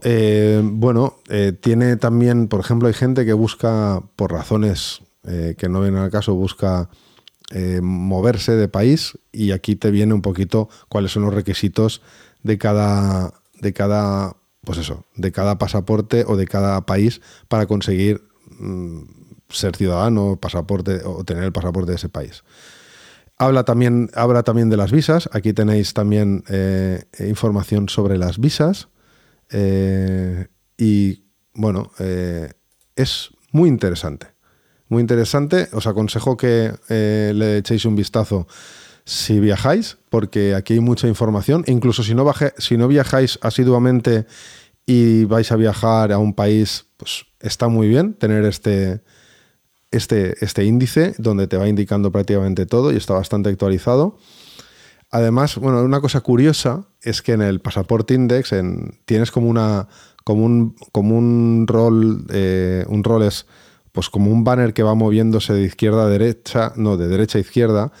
bueno, 0.63 1.17
tiene 1.59 1.97
también, 1.97 2.47
por 2.47 2.61
ejemplo, 2.61 2.87
hay 2.87 2.93
gente 2.93 3.25
que 3.25 3.33
busca, 3.33 4.01
por 4.15 4.31
razones 4.31 5.01
que 5.23 5.69
no 5.69 5.81
vienen 5.81 6.01
al 6.01 6.11
caso, 6.11 6.33
busca 6.33 6.89
moverse 7.81 8.53
de 8.53 8.67
país 8.67 9.17
y 9.31 9.51
aquí 9.51 9.75
te 9.75 9.91
viene 9.91 10.13
un 10.13 10.21
poquito 10.21 10.69
cuáles 10.89 11.11
son 11.11 11.23
los 11.23 11.33
requisitos 11.33 12.01
de 12.41 12.57
cada 12.57 13.33
de 13.63 13.73
cada, 13.73 14.35
pues 14.63 14.77
eso, 14.77 15.05
de 15.15 15.31
cada 15.31 15.57
pasaporte 15.57 16.25
o 16.27 16.37
de 16.37 16.45
cada 16.45 16.85
país 16.85 17.21
para 17.47 17.65
conseguir 17.65 18.21
mm, 18.59 19.01
ser 19.49 19.75
ciudadano, 19.75 20.37
pasaporte 20.39 21.01
o 21.03 21.23
tener 21.23 21.45
el 21.45 21.51
pasaporte 21.51 21.91
de 21.91 21.95
ese 21.95 22.09
país. 22.09 22.43
Habla 23.37 23.63
también, 23.63 24.11
habla 24.13 24.43
también 24.43 24.69
de 24.69 24.77
las 24.77 24.91
visas. 24.91 25.27
Aquí 25.31 25.53
tenéis 25.53 25.93
también 25.93 26.43
eh, 26.49 27.05
información 27.19 27.89
sobre 27.89 28.17
las 28.17 28.37
visas. 28.37 28.89
Eh, 29.49 30.47
y 30.77 31.23
bueno, 31.53 31.91
eh, 31.99 32.51
es 32.95 33.31
muy 33.51 33.69
interesante. 33.69 34.32
Muy 34.89 35.01
interesante. 35.01 35.69
Os 35.73 35.87
aconsejo 35.87 36.37
que 36.37 36.73
le 36.89 37.57
echéis 37.57 37.85
un 37.85 37.95
vistazo 37.95 38.47
si 39.05 39.39
viajáis, 39.39 39.97
porque 40.09 40.55
aquí 40.55 40.73
hay 40.73 40.79
mucha 40.79 41.07
información. 41.07 41.63
Incluso 41.67 42.03
si 42.03 42.15
no, 42.15 42.31
si 42.57 42.77
no 42.77 42.87
viajáis 42.87 43.39
asiduamente 43.41 44.25
y 44.85 45.25
vais 45.25 45.51
a 45.51 45.55
viajar 45.55 46.11
a 46.11 46.17
un 46.17 46.33
país, 46.33 46.85
pues 46.97 47.25
está 47.39 47.67
muy 47.67 47.87
bien 47.87 48.13
tener 48.13 48.45
este, 48.45 49.01
este, 49.91 50.43
este 50.43 50.65
índice 50.65 51.15
donde 51.17 51.47
te 51.47 51.57
va 51.57 51.67
indicando 51.67 52.11
prácticamente 52.11 52.65
todo 52.65 52.91
y 52.91 52.97
está 52.97 53.13
bastante 53.13 53.49
actualizado. 53.49 54.17
Además, 55.09 55.57
bueno, 55.57 55.83
una 55.83 56.01
cosa 56.01 56.21
curiosa 56.21 56.87
es 57.01 57.21
que 57.21 57.33
en 57.33 57.41
el 57.41 57.59
Pasaporte 57.59 58.15
Index 58.15 58.51
tienes 59.05 59.31
como 59.31 59.47
una 59.47 59.87
como 60.23 60.45
un, 60.45 60.75
como 60.91 61.17
un 61.17 61.65
rol, 61.67 62.25
eh, 62.29 62.85
un 62.87 63.03
rol 63.03 63.23
es 63.23 63.45
pues 63.93 64.09
como 64.09 64.29
un 64.29 64.43
banner 64.43 64.73
que 64.73 64.83
va 64.83 64.93
moviéndose 64.95 65.53
de 65.53 65.63
izquierda 65.63 66.03
a 66.03 66.09
derecha, 66.09 66.73
no, 66.75 66.97
de 66.97 67.07
derecha 67.07 67.37
a 67.37 67.41
izquierda, 67.41 67.93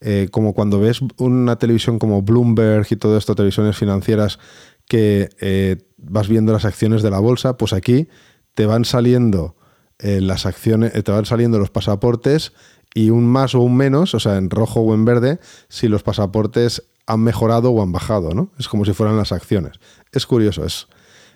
eh, 0.00 0.28
como 0.32 0.52
cuando 0.52 0.80
ves 0.80 1.00
una 1.18 1.56
televisión 1.56 2.00
como 2.00 2.22
Bloomberg 2.22 2.86
y 2.90 2.96
todo 2.96 3.16
esto, 3.16 3.36
televisiones 3.36 3.76
financieras, 3.76 4.40
que 4.88 5.30
eh, 5.40 5.76
vas 5.96 6.28
viendo 6.28 6.52
las 6.52 6.64
acciones 6.64 7.02
de 7.02 7.10
la 7.10 7.20
bolsa, 7.20 7.56
pues 7.56 7.72
aquí 7.72 8.08
te 8.54 8.66
van 8.66 8.84
saliendo 8.84 9.56
las 10.00 10.44
acciones, 10.44 10.92
te 10.92 11.12
van 11.12 11.24
saliendo 11.24 11.58
los 11.58 11.70
pasaportes 11.70 12.52
y 12.94 13.10
un 13.10 13.26
más 13.26 13.54
o 13.54 13.60
un 13.60 13.76
menos, 13.76 14.14
o 14.14 14.20
sea, 14.20 14.36
en 14.36 14.50
rojo 14.50 14.80
o 14.80 14.92
en 14.94 15.04
verde, 15.04 15.40
si 15.68 15.88
los 15.88 16.02
pasaportes 16.02 16.82
han 17.06 17.20
mejorado 17.20 17.70
o 17.70 17.82
han 17.82 17.92
bajado, 17.92 18.32
¿no? 18.34 18.50
Es 18.58 18.68
como 18.68 18.84
si 18.84 18.92
fueran 18.92 19.16
las 19.16 19.32
acciones. 19.32 19.72
Es 20.12 20.26
curioso, 20.26 20.64
es, 20.64 20.86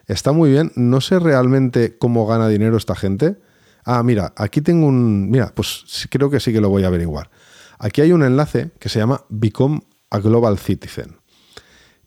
está 0.06 0.32
muy 0.32 0.50
bien. 0.50 0.72
No 0.76 1.00
sé 1.00 1.18
realmente 1.18 1.98
cómo 1.98 2.26
gana 2.26 2.48
dinero 2.48 2.76
esta 2.76 2.94
gente. 2.94 3.36
Ah, 3.90 4.02
mira, 4.02 4.34
aquí 4.36 4.60
tengo 4.60 4.86
un. 4.86 5.30
Mira, 5.30 5.50
pues 5.54 6.06
creo 6.10 6.28
que 6.28 6.40
sí 6.40 6.52
que 6.52 6.60
lo 6.60 6.68
voy 6.68 6.84
a 6.84 6.88
averiguar. 6.88 7.30
Aquí 7.78 8.02
hay 8.02 8.12
un 8.12 8.22
enlace 8.22 8.70
que 8.78 8.90
se 8.90 8.98
llama 8.98 9.24
Become 9.30 9.80
a 10.10 10.18
Global 10.18 10.58
Citizen. 10.58 11.16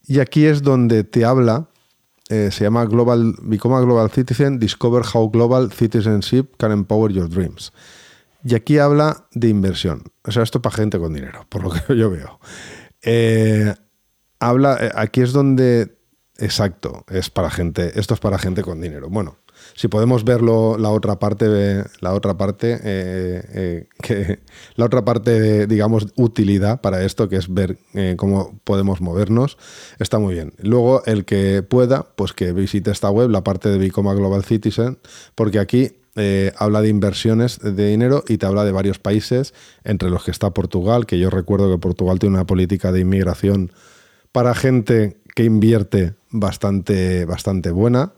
Y 0.06 0.20
aquí 0.20 0.46
es 0.46 0.62
donde 0.62 1.04
te 1.04 1.26
habla 1.26 1.72
eh, 2.32 2.50
se 2.50 2.64
llama 2.64 2.86
Global, 2.86 3.36
Become 3.42 3.76
a 3.76 3.82
Global 3.82 4.10
Citizen, 4.10 4.58
Discover 4.58 5.04
How 5.12 5.30
Global 5.30 5.70
Citizenship 5.70 6.56
Can 6.58 6.72
Empower 6.72 7.12
Your 7.12 7.28
Dreams. 7.28 7.74
Y 8.46 8.56
aquí 8.56 8.78
habla 8.78 9.28
de 9.32 9.50
inversión. 9.50 10.04
O 10.24 10.32
sea, 10.32 10.44
esto 10.44 10.62
para 10.62 10.76
gente 10.76 10.98
con 10.98 11.14
dinero, 11.14 11.46
por 11.50 11.64
lo 11.64 11.72
que 11.72 11.82
yo 11.98 12.10
veo. 12.10 12.40
Eh, 13.02 13.74
habla, 14.40 14.78
eh, 14.80 14.92
aquí 14.96 15.22
es 15.22 15.34
donde, 15.34 15.98
exacto, 16.38 17.04
es 17.10 17.30
para 17.30 17.50
gente, 17.50 18.00
esto 18.00 18.14
es 18.14 18.22
para 18.22 18.38
gente 18.38 18.62
con 18.62 18.80
dinero. 18.80 19.10
Bueno, 19.10 19.40
si 19.76 19.88
podemos 19.88 20.24
verlo 20.24 20.78
la 20.78 20.90
otra 20.90 21.20
parte 21.20 21.48
de 21.48 21.86
la 22.00 22.14
otra 22.14 22.38
parte 22.38 22.80
eh, 22.84 23.44
eh, 23.54 23.88
que 24.02 24.40
la 24.76 24.86
otra 24.86 25.04
parte 25.04 25.40
de, 25.40 25.68
digamos 25.68 26.08
utilidad 26.16 26.82
para 26.82 27.04
esto 27.04 27.30
que 27.30 27.38
es 27.38 27.54
ver 27.54 27.78
eh, 27.94 28.16
cómo 28.18 28.60
podemos 28.64 29.02
movernos 29.02 29.58
está 30.00 30.20
muy 30.20 30.36
bien. 30.36 30.54
Luego 30.60 31.04
el 31.06 31.26
que 31.26 31.64
pueda 31.64 32.08
pues 32.16 32.34
que 32.34 32.52
visite 32.54 32.92
esta 32.92 33.10
web 33.10 33.30
la 33.30 33.44
parte 33.44 33.70
de 33.70 33.78
Bicoma 33.78 34.14
Global 34.14 34.44
Citizen 34.44 35.00
porque 35.36 35.60
aquí 35.60 35.98
habla 36.58 36.82
de 36.82 36.90
inversiones 36.90 37.60
de 37.60 37.88
dinero 37.88 38.26
y 38.28 38.38
te 38.38 38.46
habla 38.46 38.66
de 38.66 38.74
varios 38.74 39.00
países 39.00 39.54
entre 39.86 40.10
los 40.10 40.26
que 40.26 40.32
está 40.32 40.54
Portugal 40.54 41.06
que 41.06 41.18
yo 41.18 41.30
recuerdo 41.30 41.72
que 41.72 41.78
Portugal 41.78 42.20
tiene 42.20 42.36
una 42.36 42.46
política 42.46 42.92
de 42.92 43.00
inmigración 43.00 43.72
para 44.34 44.54
gente 44.54 45.22
que 45.36 45.46
invierte 45.46 46.16
bastante 46.30 47.24
bastante 47.24 47.72
buena 47.72 48.12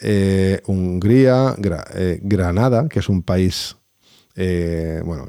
eh, 0.00 0.60
Hungría, 0.66 1.56
eh, 1.94 2.20
Granada, 2.22 2.88
que 2.88 3.00
es 3.00 3.08
un 3.08 3.22
país, 3.22 3.76
eh, 4.36 5.02
bueno, 5.04 5.26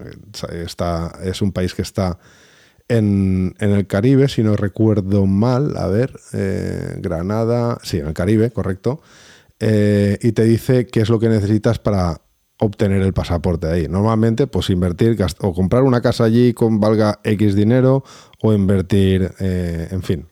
está, 0.52 1.18
es 1.24 1.42
un 1.42 1.52
país 1.52 1.74
que 1.74 1.82
está 1.82 2.20
en, 2.88 3.56
el 3.60 3.88
Caribe, 3.88 4.28
si 4.28 4.44
no 4.44 4.56
recuerdo 4.56 5.26
mal, 5.26 5.76
a 5.78 5.88
ver, 5.88 6.20
Granada, 6.98 7.80
sí, 7.84 7.98
en 7.98 8.08
el 8.08 8.14
Caribe, 8.14 8.52
correcto, 8.52 9.02
y 9.60 10.32
te 10.32 10.44
dice 10.44 10.88
qué 10.88 11.02
es 11.02 11.10
lo 11.10 11.20
que 11.20 11.30
necesitas 11.30 11.80
para 11.80 12.22
obtener 12.58 13.02
el 13.02 13.14
pasaporte 13.14 13.68
ahí. 13.68 13.88
Normalmente, 13.88 14.48
pues 14.48 14.70
invertir 14.70 15.18
o 15.40 15.54
comprar 15.54 15.84
una 15.84 16.02
casa 16.02 16.24
allí 16.24 16.54
con 16.54 16.80
valga 16.80 17.20
X 17.24 17.56
dinero 17.56 18.04
o 18.42 18.54
invertir, 18.54 19.34
en 19.40 20.02
fin, 20.02 20.28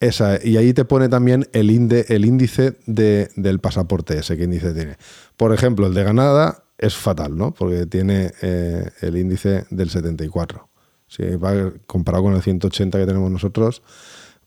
esa, 0.00 0.44
y 0.44 0.56
ahí 0.56 0.72
te 0.72 0.84
pone 0.84 1.08
también 1.08 1.46
el, 1.52 1.70
el 2.08 2.24
índice 2.24 2.78
del 2.86 3.60
pasaporte 3.60 4.18
ese, 4.18 4.36
que 4.36 4.44
índice 4.44 4.72
tiene. 4.72 4.96
Por 5.36 5.52
ejemplo, 5.52 5.86
el 5.86 5.94
de 5.94 6.02
Granada 6.02 6.64
es 6.78 6.96
fatal, 6.96 7.36
¿no? 7.36 7.52
Porque 7.52 7.84
tiene 7.84 8.32
eh, 8.40 8.90
el 9.02 9.16
índice 9.18 9.66
del 9.70 9.90
74. 9.90 10.68
Si 11.06 11.22
va 11.36 11.72
comparado 11.86 12.24
con 12.24 12.34
el 12.34 12.42
180 12.42 12.98
que 12.98 13.06
tenemos 13.06 13.30
nosotros, 13.30 13.82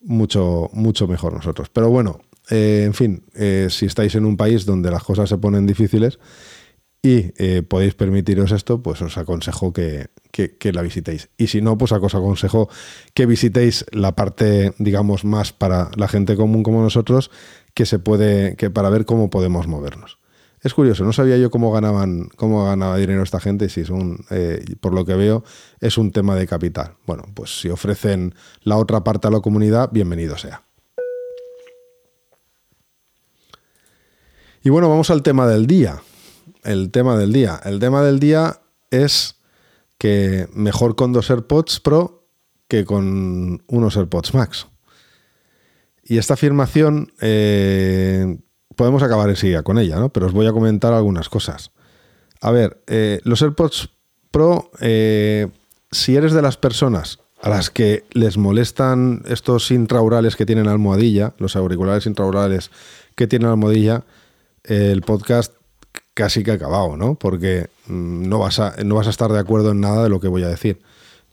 mucho, 0.02 0.70
mucho 0.74 1.08
mejor 1.08 1.34
nosotros. 1.34 1.70
Pero 1.70 1.90
bueno, 1.90 2.22
eh, 2.50 2.84
en 2.86 2.94
fin, 2.94 3.24
eh, 3.36 3.68
si 3.70 3.86
estáis 3.86 4.16
en 4.16 4.26
un 4.26 4.36
país 4.36 4.66
donde 4.66 4.90
las 4.90 5.04
cosas 5.04 5.30
se 5.30 5.38
ponen 5.38 5.68
difíciles, 5.68 6.20
y 7.06 7.34
eh, 7.38 7.64
podéis 7.64 7.96
permitiros 7.96 8.54
esto, 8.54 8.82
pues 8.82 9.02
os 9.02 9.18
aconsejo 9.18 9.74
que, 9.74 10.08
la 10.72 10.82
visitéis. 10.82 11.30
Y 11.38 11.48
si 11.48 11.62
no, 11.62 11.78
pues 11.78 11.92
os 11.92 12.16
aconsejo 12.16 12.70
que 13.14 13.26
visitéis 13.26 13.86
la 13.92 14.16
parte, 14.16 14.74
digamos, 14.80 15.26
más 15.26 15.52
para 15.52 15.92
la 15.98 16.08
gente 16.08 16.38
común 16.38 16.64
como 16.64 16.82
nosotros, 16.82 17.30
que 17.74 17.86
se 17.86 18.00
puede, 18.00 18.56
que 18.56 18.70
para 18.70 18.90
ver 18.90 19.06
cómo 19.06 19.30
podemos 19.30 19.68
movernos. 19.68 20.18
Es 20.62 20.74
curioso, 20.74 21.04
no 21.04 21.12
sabía 21.12 21.36
yo 21.36 21.52
cómo 21.52 21.74
ganaban, 21.74 22.30
cómo 22.38 22.64
ganaba 22.64 22.96
dinero 22.96 23.22
esta 23.22 23.42
gente, 23.42 23.68
si 23.68 23.84
son, 23.84 24.24
eh, 24.30 24.64
por 24.80 24.94
lo 24.94 25.04
que 25.04 25.16
veo, 25.16 25.44
es 25.82 25.98
un 25.98 26.14
tema 26.14 26.38
de 26.38 26.48
capital. 26.48 26.94
Bueno, 27.06 27.26
pues 27.34 27.60
si 27.60 27.68
ofrecen 27.68 28.34
la 28.62 28.78
otra 28.78 29.04
parte 29.04 29.28
a 29.28 29.32
la 29.32 29.42
comunidad, 29.42 29.90
bienvenido 29.92 30.38
sea. 30.38 30.64
Y 34.64 34.70
bueno, 34.70 34.88
vamos 34.88 35.10
al 35.10 35.22
tema 35.22 35.46
del 35.48 35.68
día 35.68 36.02
el 36.64 36.92
tema 36.92 37.18
del 37.18 37.34
día. 37.34 37.60
El 37.64 37.80
tema 37.80 38.04
del 38.04 38.20
día 38.20 38.60
es 38.92 39.36
que 39.98 40.48
mejor 40.54 40.96
con 40.96 41.14
dos 41.14 41.30
AirPods 41.30 41.80
Pro 41.80 42.28
que 42.68 42.86
con 42.86 43.64
unos 43.68 43.98
AirPods 43.98 44.34
Max. 44.34 44.68
Y 46.04 46.18
esta 46.18 46.34
afirmación 46.34 47.14
eh, 47.22 48.38
podemos 48.76 49.04
acabar 49.04 49.30
enseguida 49.30 49.64
con 49.64 49.78
ella, 49.78 49.98
¿no? 49.98 50.10
Pero 50.10 50.26
os 50.26 50.34
voy 50.34 50.48
a 50.48 50.52
comentar 50.52 50.94
algunas 50.94 51.30
cosas. 51.30 51.72
A 52.42 52.52
ver, 52.52 52.82
eh, 52.88 53.22
los 53.24 53.42
AirPods 53.42 53.90
Pro, 54.32 54.72
eh, 54.82 55.50
si 55.92 56.16
eres 56.16 56.34
de 56.34 56.42
las 56.42 56.58
personas 56.58 57.20
a 57.42 57.50
las 57.50 57.70
que 57.70 58.06
les 58.12 58.38
molestan 58.38 59.22
estos 59.28 59.70
intraurales 59.70 60.36
que 60.36 60.46
tienen 60.46 60.68
almohadilla, 60.68 61.34
los 61.38 61.56
auriculares 61.56 62.06
intraurales 62.06 62.72
que 63.16 63.28
tienen 63.28 63.50
almohadilla, 63.50 64.04
el 64.64 65.02
podcast 65.02 65.54
casi 66.14 66.44
que 66.44 66.52
acabado, 66.52 66.98
¿no? 66.98 67.16
Porque 67.16 67.70
mm, 67.88 68.28
no 68.28 68.40
vas, 68.40 68.60
a, 68.60 68.76
no 68.84 68.96
vas 68.96 69.08
a 69.08 69.12
estar 69.12 69.32
de 69.32 69.40
acuerdo 69.40 69.72
en 69.72 69.82
nada 69.82 70.04
de 70.04 70.10
lo 70.10 70.20
que 70.20 70.28
voy 70.28 70.44
a 70.44 70.48
decir. 70.48 70.82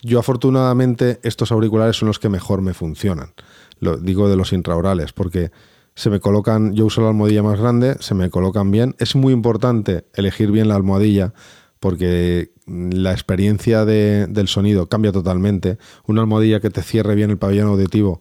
Yo 0.02 0.18
afortunadamente 0.18 1.20
estos 1.22 1.52
auriculares 1.52 1.96
son 1.96 2.08
los 2.08 2.18
que 2.18 2.28
mejor 2.28 2.62
me 2.62 2.74
funcionan. 2.74 3.34
Lo 3.78 3.98
digo 3.98 4.28
de 4.28 4.36
los 4.36 4.52
intraorales, 4.52 5.12
porque 5.12 5.50
se 5.94 6.08
me 6.08 6.20
colocan, 6.20 6.74
yo 6.74 6.86
uso 6.86 7.02
la 7.02 7.08
almohadilla 7.08 7.42
más 7.42 7.60
grande, 7.60 7.96
se 8.00 8.14
me 8.14 8.30
colocan 8.30 8.70
bien. 8.70 8.94
Es 8.98 9.14
muy 9.14 9.32
importante 9.32 10.06
elegir 10.14 10.50
bien 10.50 10.68
la 10.68 10.76
almohadilla 10.76 11.34
porque 11.80 12.52
la 12.66 13.12
experiencia 13.12 13.84
del 13.84 14.48
sonido 14.48 14.88
cambia 14.88 15.12
totalmente. 15.12 15.78
Una 16.06 16.20
almohadilla 16.20 16.60
que 16.60 16.70
te 16.70 16.82
cierre 16.82 17.14
bien 17.14 17.30
el 17.30 17.38
pabellón 17.38 17.68
auditivo 17.68 18.20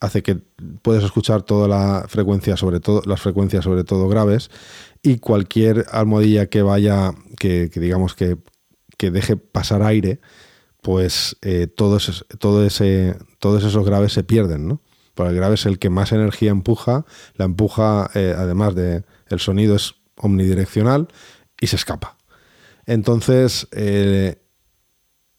hace 0.00 0.22
que 0.22 0.40
puedas 0.82 1.04
escuchar 1.04 1.42
toda 1.42 1.68
la 1.68 2.06
frecuencia, 2.08 2.56
sobre 2.56 2.80
todo 2.80 3.02
las 3.06 3.20
frecuencias 3.20 3.64
sobre 3.64 3.84
todo 3.84 4.08
graves 4.08 4.50
y 5.06 5.18
cualquier 5.18 5.86
almohadilla 5.92 6.46
que 6.46 6.62
vaya, 6.62 7.14
que, 7.38 7.70
digamos 7.72 8.16
que, 8.16 8.38
deje 8.98 9.36
pasar 9.36 9.84
aire, 9.84 10.18
pues 10.82 11.36
eh, 11.42 11.68
todos, 11.68 12.26
todo 12.40 12.66
ese, 12.66 13.16
todos 13.38 13.62
esos 13.62 13.86
graves 13.86 14.12
se 14.12 14.24
pierden, 14.24 14.66
¿no? 14.66 14.82
Porque 15.14 15.30
el 15.30 15.36
grave 15.36 15.54
es 15.54 15.64
el 15.64 15.78
que 15.78 15.90
más 15.90 16.10
energía 16.10 16.50
empuja, 16.50 17.06
la 17.36 17.44
empuja, 17.44 18.10
eh, 18.14 18.34
además 18.36 18.74
de 18.74 19.04
el 19.28 19.38
sonido 19.38 19.76
es 19.76 19.94
omnidireccional 20.16 21.06
y 21.60 21.68
se 21.68 21.76
escapa. 21.76 22.16
Entonces, 22.84 23.68
eh, 23.70 24.42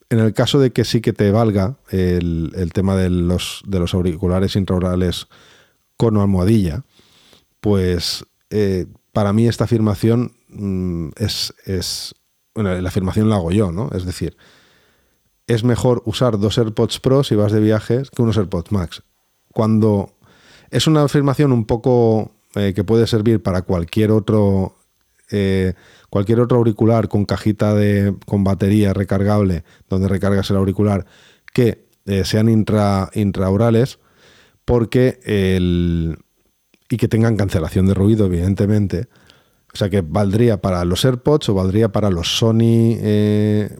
en 0.10 0.20
el 0.20 0.34
caso 0.34 0.60
de 0.62 0.72
que 0.72 0.86
sí 0.86 1.02
que 1.02 1.12
te 1.12 1.30
valga 1.32 1.78
el, 1.90 2.72
tema 2.74 2.96
de 2.96 3.10
los, 3.10 3.64
de 3.68 3.80
los 3.80 3.94
auriculares 3.94 4.56
intraorales 4.56 5.28
con 5.98 6.16
almohadilla, 6.16 6.86
pues 7.60 8.26
para 9.18 9.34
mí 9.34 9.48
esta 9.48 9.64
afirmación 9.64 10.34
mm, 10.50 11.10
es, 11.16 11.52
es 11.66 12.14
bueno, 12.54 12.80
la 12.80 12.90
afirmación 12.90 13.30
la 13.30 13.38
hago 13.38 13.50
yo, 13.50 13.72
¿no? 13.72 13.90
Es 13.96 14.06
decir, 14.06 14.38
es 15.48 15.64
mejor 15.64 16.04
usar 16.06 16.38
dos 16.38 16.56
AirPods 16.60 17.00
Pro 17.00 17.24
si 17.24 17.34
vas 17.34 17.52
de 17.52 17.60
viajes 17.60 18.12
que 18.12 18.22
unos 18.22 18.38
AirPods 18.38 18.72
Max. 18.72 19.02
Cuando 19.52 20.12
es 20.70 20.86
una 20.86 21.02
afirmación 21.02 21.52
un 21.52 21.66
poco 21.66 22.32
eh, 22.54 22.74
que 22.76 22.84
puede 22.84 23.08
servir 23.08 23.42
para 23.42 23.64
cualquier 23.64 24.12
otro 24.12 24.76
eh, 25.32 25.74
cualquier 26.12 26.40
otro 26.40 26.60
auricular 26.60 27.08
con 27.08 27.26
cajita 27.26 27.74
de 27.74 28.14
con 28.28 28.44
batería 28.44 28.94
recargable 28.94 29.64
donde 29.90 30.10
recargas 30.10 30.52
el 30.52 30.58
auricular 30.58 31.08
que 31.56 31.88
eh, 32.06 32.24
sean 32.24 32.50
intra, 32.50 33.10
intraurales 33.16 33.98
porque 34.64 35.20
el 35.24 36.20
y 36.89 36.98
que 36.98 37.08
tengan 37.08 37.38
cancelación 37.38 37.86
de 37.88 37.94
ruido 37.94 38.25
evidentemente 38.25 39.08
o 39.74 39.77
sea 39.77 39.89
que 39.89 40.01
valdría 40.01 40.62
para 40.62 40.84
los 40.86 41.06
AirPods 41.06 41.50
o 41.50 41.53
valdría 41.53 41.91
para 41.91 42.10
los 42.10 42.38
Sony, 42.38 42.98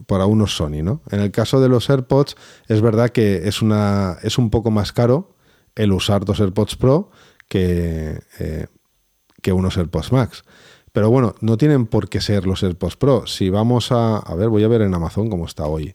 para 0.06 0.26
unos 0.26 0.54
Sony, 0.54 0.82
¿no? 0.82 1.02
En 1.10 1.20
el 1.20 1.32
caso 1.32 1.60
de 1.60 1.68
los 1.68 1.90
AirPods 1.90 2.36
es 2.68 2.80
verdad 2.80 3.10
que 3.10 3.48
es, 3.48 3.62
una, 3.62 4.18
es 4.22 4.38
un 4.38 4.50
poco 4.50 4.70
más 4.70 4.92
caro 4.92 5.34
el 5.74 5.92
usar 5.92 6.24
dos 6.24 6.40
AirPods 6.40 6.76
Pro 6.76 7.10
que, 7.48 8.20
eh, 8.38 8.66
que 9.42 9.52
unos 9.52 9.76
AirPods 9.76 10.12
Max. 10.12 10.44
Pero 10.92 11.10
bueno, 11.10 11.34
no 11.40 11.56
tienen 11.56 11.86
por 11.86 12.08
qué 12.08 12.20
ser 12.20 12.46
los 12.46 12.62
AirPods 12.62 12.96
Pro. 12.96 13.26
Si 13.26 13.50
vamos 13.50 13.92
a. 13.92 14.18
A 14.18 14.34
ver, 14.34 14.48
voy 14.48 14.64
a 14.64 14.68
ver 14.68 14.82
en 14.82 14.94
Amazon 14.94 15.28
cómo 15.28 15.46
está 15.46 15.66
hoy. 15.66 15.94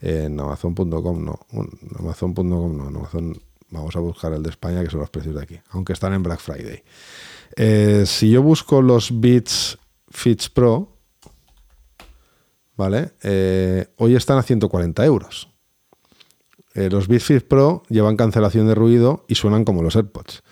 En 0.00 0.38
Amazon.com 0.38 1.24
no. 1.24 1.40
Amazon.com 1.98 2.46
no. 2.46 2.88
En 2.88 2.96
Amazon 2.96 3.34
vamos 3.72 3.96
a 3.96 4.00
buscar 4.00 4.32
el 4.32 4.42
de 4.42 4.50
España, 4.50 4.84
que 4.84 4.90
son 4.90 5.00
los 5.00 5.10
precios 5.10 5.34
de 5.34 5.42
aquí. 5.42 5.60
Aunque 5.70 5.92
están 5.92 6.12
en 6.12 6.22
Black 6.22 6.40
Friday. 6.40 6.84
Eh, 7.56 8.04
si 8.06 8.30
yo 8.30 8.42
busco 8.42 8.82
los 8.82 9.20
Beats 9.20 9.78
Fits 10.10 10.48
Pro, 10.50 10.96
¿vale? 12.76 13.12
Eh, 13.22 13.86
hoy 13.96 14.14
están 14.14 14.38
a 14.38 14.42
140 14.42 15.04
euros. 15.04 15.48
Eh, 16.74 16.88
los 16.90 17.08
Beats 17.08 17.24
Fit 17.24 17.48
Pro 17.48 17.82
llevan 17.88 18.16
cancelación 18.16 18.68
de 18.68 18.74
ruido 18.74 19.24
y 19.26 19.34
suenan 19.34 19.64
como 19.64 19.82
los 19.82 19.96
AirPods. 19.96 20.42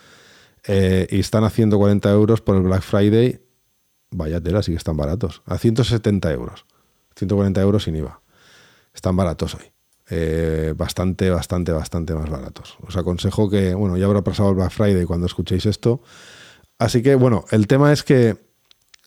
Y 0.66 1.18
están 1.18 1.44
a 1.44 1.50
140 1.50 2.10
euros 2.10 2.40
por 2.42 2.56
el 2.56 2.62
Black 2.62 2.82
Friday. 2.82 3.40
Vaya 4.10 4.40
tela, 4.40 4.62
sí 4.62 4.72
que 4.72 4.78
están 4.78 4.96
baratos. 4.96 5.42
A 5.46 5.58
170 5.58 6.32
euros. 6.32 6.64
140 7.16 7.60
euros 7.60 7.84
sin 7.84 7.96
IVA. 7.96 8.20
Están 8.94 9.16
baratos 9.16 9.54
hoy. 9.54 9.72
Eh, 10.10 10.74
bastante, 10.76 11.30
bastante, 11.30 11.72
bastante 11.72 12.14
más 12.14 12.28
baratos. 12.28 12.76
Os 12.86 12.96
aconsejo 12.96 13.48
que, 13.48 13.74
bueno, 13.74 13.96
ya 13.96 14.06
habrá 14.06 14.22
pasado 14.22 14.50
el 14.50 14.56
Black 14.56 14.72
Friday 14.72 15.04
cuando 15.04 15.26
escuchéis 15.26 15.66
esto. 15.66 16.02
Así 16.78 17.02
que, 17.02 17.14
bueno, 17.14 17.44
el 17.50 17.66
tema 17.66 17.92
es 17.92 18.02
que 18.02 18.36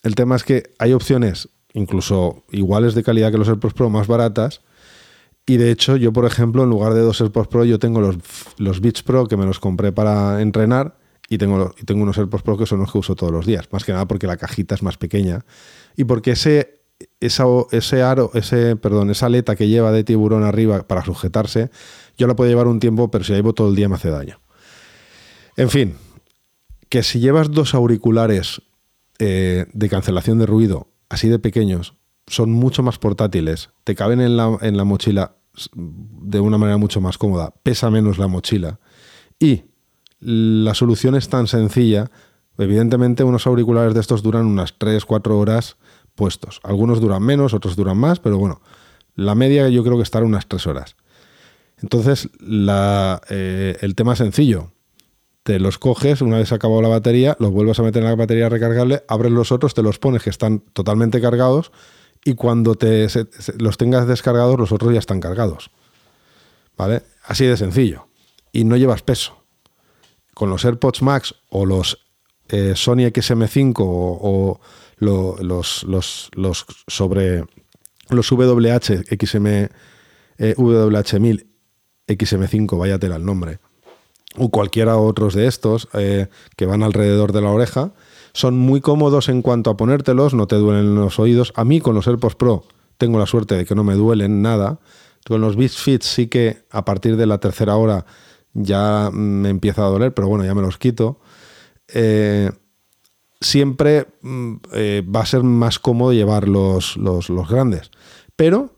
el 0.04 0.16
tema 0.16 0.36
es 0.36 0.44
que 0.44 0.64
hay 0.80 0.94
opciones 0.94 1.50
incluso 1.74 2.44
iguales 2.52 2.94
de 2.94 3.04
calidad 3.04 3.32
que 3.32 3.38
los 3.38 3.48
AirPods 3.48 3.74
Pro 3.74 3.90
más 3.90 4.08
baratas 4.08 4.62
y 5.46 5.58
de 5.58 5.72
hecho, 5.72 5.98
yo, 5.98 6.14
por 6.14 6.26
ejemplo, 6.26 6.64
en 6.64 6.70
lugar 6.70 6.94
de 6.94 7.02
dos 7.02 7.20
AirPods 7.20 7.48
Pro, 7.48 7.66
yo 7.66 7.80
tengo 7.80 8.00
los, 8.00 8.18
los 8.58 8.80
Beats 8.80 9.04
Pro 9.04 9.28
que 9.28 9.36
me 9.36 9.46
los 9.46 9.60
compré 9.60 9.92
para 9.92 10.42
entrenar 10.42 10.98
y 11.28 11.38
tengo, 11.38 11.74
y 11.78 11.84
tengo 11.84 12.04
unos 12.04 12.18
AirPods 12.18 12.44
Pro 12.44 12.58
que 12.58 12.66
son 12.66 12.80
los 12.80 12.92
que 12.92 12.98
uso 12.98 13.16
todos 13.16 13.34
los 13.34 13.46
días. 13.46 13.68
Más 13.72 13.84
que 13.84 13.92
nada 13.92 14.08
porque 14.08 14.28
la 14.28 14.38
cajita 14.38 14.76
es 14.76 14.84
más 14.84 14.98
pequeña 14.98 15.46
y 15.98 16.06
porque 16.06 16.32
ese, 16.32 16.83
esa, 17.20 17.46
ese 17.72 18.02
aro, 18.02 18.32
ese, 18.34 18.76
perdón, 18.76 19.10
esa 19.10 19.28
aleta 19.28 19.56
que 19.56 19.68
lleva 19.68 19.92
de 19.92 20.04
tiburón 20.04 20.44
arriba 20.44 20.88
para 20.88 21.04
sujetarse, 21.04 21.70
yo 22.18 22.28
la 22.28 22.36
puedo 22.36 22.50
llevar 22.50 22.68
un 22.68 22.80
tiempo, 22.80 23.10
pero 23.10 23.24
si 23.24 23.32
la 23.32 23.38
llevo 23.38 23.54
todo 23.54 23.70
el 23.70 23.76
día 23.76 23.90
me 23.90 23.96
hace 23.96 24.10
daño. 24.10 24.40
En 25.56 25.70
fin, 25.70 25.96
que 26.90 27.04
si 27.04 27.20
llevas 27.20 27.52
dos 27.52 27.74
auriculares 27.74 28.62
eh, 29.20 29.66
de 29.72 29.90
cancelación 29.90 30.40
de 30.40 30.46
ruido 30.46 30.88
así 31.10 31.30
de 31.30 31.40
pequeños, 31.40 31.96
son 32.28 32.52
mucho 32.52 32.84
más 32.84 32.98
portátiles, 32.98 33.70
te 33.84 33.96
caben 33.96 34.22
en 34.22 34.38
la, 34.38 34.58
en 34.62 34.78
la 34.78 34.84
mochila 34.84 35.36
de 35.76 36.40
una 36.40 36.58
manera 36.58 36.78
mucho 36.78 37.02
más 37.02 37.18
cómoda, 37.18 37.54
pesa 37.64 37.92
menos 37.92 38.18
la 38.18 38.28
mochila 38.28 38.80
y 39.40 39.66
la 40.20 40.74
solución 40.74 41.16
es 41.16 41.30
tan 41.30 41.48
sencilla. 41.48 42.10
Evidentemente 42.58 43.24
unos 43.24 43.46
auriculares 43.46 43.94
de 43.94 44.00
estos 44.00 44.24
duran 44.24 44.46
unas 44.46 44.78
3-4 44.78 45.32
horas 45.32 45.78
puestos. 46.16 46.60
Algunos 46.64 47.02
duran 47.02 47.24
menos, 47.24 47.54
otros 47.54 47.76
duran 47.76 47.98
más, 47.98 48.20
pero 48.20 48.38
bueno, 48.38 48.62
la 49.16 49.36
media 49.36 49.70
yo 49.70 49.84
creo 49.84 49.98
que 49.98 50.04
estará 50.04 50.26
unas 50.26 50.48
3 50.48 50.68
horas. 50.68 50.96
Entonces 51.82 52.30
eh, 53.30 53.78
el 53.82 53.96
tema 53.96 54.16
sencillo. 54.16 54.72
Te 55.44 55.60
los 55.60 55.78
coges, 55.78 56.22
una 56.22 56.38
vez 56.38 56.54
acabado 56.54 56.82
la 56.82 56.88
batería, 56.88 57.36
los 57.38 57.52
vuelves 57.52 57.78
a 57.78 57.84
meter 57.84 58.02
en 58.02 58.10
la 58.10 58.16
batería 58.16 58.48
recargable, 58.48 59.04
abres 59.10 59.34
los 59.34 59.52
otros, 59.52 59.74
te 59.74 59.84
los 59.84 60.00
pones 60.00 60.24
que 60.24 60.30
están 60.30 60.60
totalmente 60.60 61.20
cargados 61.20 61.74
y 62.24 62.36
cuando 62.36 62.76
te, 62.76 63.08
los 63.58 63.78
tengas 63.78 64.08
descargados, 64.08 64.58
los 64.58 64.72
otros 64.72 64.94
ya 64.94 65.00
están 65.00 65.20
cargados. 65.20 65.72
¿Vale? 66.78 67.04
Así 67.26 67.46
de 67.46 67.58
sencillo. 67.58 68.08
Y 68.52 68.64
no 68.64 68.78
llevas 68.78 69.02
peso. 69.02 69.44
Con 70.34 70.50
los 70.50 70.64
AirPods 70.64 71.02
Max 71.02 71.36
o 71.50 71.66
los 71.66 72.06
eh, 72.48 72.74
Sony 72.76 73.10
XM5 73.12 73.76
o, 73.80 74.60
los, 74.98 75.84
los, 75.84 76.66
sobre 76.88 77.44
los 78.10 78.32
WH 78.32 79.04
XM 79.20 79.48
eh, 80.38 80.56
WH1000 80.58 81.48
XM5, 82.08 82.78
váyatela 82.78 83.16
el 83.16 83.26
nombre, 83.26 83.60
o 84.38 84.50
cualquiera 84.50 84.98
otros 84.98 85.34
de 85.34 85.48
estos 85.48 85.88
eh, 85.94 86.28
que 86.58 86.66
van 86.66 86.84
alrededor 86.84 87.32
de 87.32 87.42
la 87.42 87.52
oreja, 87.52 87.94
son 88.34 88.58
muy 88.58 88.82
cómodos 88.82 89.30
en 89.30 89.42
cuanto 89.42 89.70
a 89.70 89.78
ponértelos, 89.78 90.34
no 90.34 90.48
te 90.48 90.56
duelen 90.56 90.96
los 90.96 91.20
oídos. 91.20 91.54
A 91.56 91.64
mí 91.64 91.80
con 91.82 91.96
los 91.96 92.08
AirPods 92.08 92.36
Pro 92.36 92.64
tengo 92.98 93.20
la 93.20 93.28
suerte 93.28 93.56
de 93.56 93.66
que 93.66 93.76
no 93.76 93.84
me 93.84 93.94
duelen 93.94 94.42
nada. 94.42 94.80
Con 95.26 95.40
los 95.40 95.56
Beats 95.56 95.78
Fit 95.78 96.02
sí 96.02 96.28
que 96.28 96.66
a 96.72 96.84
partir 96.84 97.16
de 97.16 97.28
la 97.28 97.38
tercera 97.38 97.76
hora 97.76 98.06
ya 98.54 99.10
me 99.14 99.50
empieza 99.50 99.86
a 99.86 99.90
doler, 99.90 100.14
pero 100.14 100.28
bueno, 100.28 100.46
ya 100.46 100.56
me 100.56 100.62
los 100.62 100.78
quito. 100.78 101.20
Eh, 101.94 102.50
siempre 103.44 104.08
mm, 104.22 104.54
eh, 104.74 105.04
va 105.04 105.22
a 105.22 105.26
ser 105.26 105.44
más 105.44 105.80
cómodo 105.80 106.14
llevar 106.14 106.48
los, 106.48 106.98
los, 106.98 107.30
grandes, 107.50 107.92
pero 108.36 108.74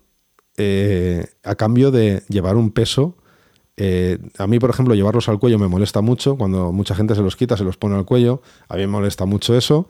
eh, 0.58 1.26
a 1.44 1.56
cambio 1.56 1.92
de 1.92 2.24
llevar 2.30 2.56
un 2.56 2.72
peso 2.72 3.16
eh, 3.78 4.20
a 4.38 4.48
mí, 4.48 4.58
por 4.58 4.70
ejemplo, 4.70 4.96
llevarlos 4.96 5.28
al 5.28 5.38
cuello 5.38 5.60
me 5.60 5.68
molesta 5.68 6.00
mucho. 6.00 6.38
Cuando 6.38 6.72
mucha 6.72 6.96
gente 6.96 7.14
se 7.14 7.22
los 7.22 7.36
quita, 7.36 7.58
se 7.58 7.66
los 7.66 7.76
pone 7.76 7.96
al 7.96 8.06
cuello. 8.06 8.42
A 8.70 8.76
mí 8.76 8.82
me 8.82 8.88
molesta 8.88 9.26
mucho 9.26 9.54
eso. 9.54 9.90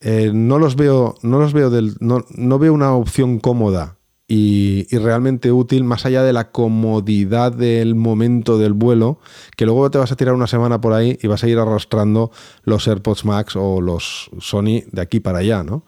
No 0.00 0.58
los 0.58 0.74
veo, 0.74 1.14
no 1.22 1.38
los 1.38 1.52
veo 1.52 1.70
del, 1.70 1.94
no, 2.00 2.58
veo 2.58 2.74
una 2.74 2.92
opción 2.92 3.38
cómoda 3.38 3.98
y, 4.26 4.86
realmente 4.96 5.52
útil, 5.52 5.84
más 5.84 6.06
allá 6.06 6.22
de 6.22 6.32
la 6.32 6.50
comodidad 6.50 7.52
del 7.52 7.94
momento 7.94 8.58
del 8.58 8.72
vuelo, 8.72 9.18
que 9.56 9.66
luego 9.66 9.90
te 9.90 9.98
vas 9.98 10.12
a 10.12 10.16
tirar 10.16 10.34
una 10.34 10.46
semana 10.46 10.80
por 10.80 10.94
ahí 10.94 11.18
y 11.22 11.26
vas 11.26 11.44
a 11.44 11.48
ir 11.48 11.58
arrastrando 11.58 12.30
los 12.62 12.88
AirPods 12.88 13.24
Max 13.24 13.56
o 13.56 13.80
los 13.80 14.30
Sony 14.40 14.82
de 14.90 15.02
aquí 15.02 15.20
para 15.20 15.38
allá, 15.38 15.62
¿no? 15.62 15.84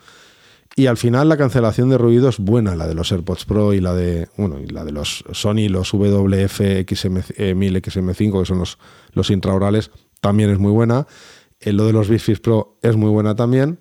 Y 0.79 0.89
al 0.89 0.99
final 0.99 1.31
la 1.31 1.39
cancelación 1.39 1.89
de 1.89 1.97
ruido 1.97 2.29
es 2.29 2.39
buena, 2.39 2.77
la 2.77 2.87
de 2.87 2.95
los 2.95 3.11
AirPods 3.11 3.47
Pro 3.47 3.73
y 3.73 3.81
la 3.81 3.95
de, 3.95 4.29
bueno, 4.37 4.61
y 4.61 4.67
la 4.67 4.85
de 4.85 4.93
los 4.93 5.25
Sony, 5.33 5.71
los 5.71 5.93
WF 5.95 6.61
XM1000, 6.61 7.81
XM5, 7.81 8.41
que 8.41 8.45
son 8.45 8.59
los, 8.59 8.79
los 9.13 9.31
intraorales, 9.31 9.91
también 10.21 10.51
es 10.51 10.59
muy 10.59 10.73
buena. 10.73 11.07
Eh, 11.61 11.73
lo 11.73 11.87
de 11.87 11.95
los 11.95 12.11
Beats 12.11 12.41
Pro 12.41 12.77
es 12.83 12.95
muy 12.95 13.09
buena 13.09 13.35
también. 13.35 13.81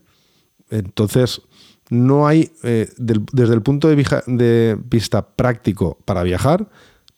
Entonces, 0.69 1.41
no 1.89 2.27
hay, 2.27 2.51
eh, 2.63 2.89
desde 2.97 3.53
el 3.53 3.61
punto 3.61 3.87
de, 3.87 4.77
vista 4.89 5.27
práctico 5.29 5.97
para 6.05 6.23
viajar, 6.23 6.67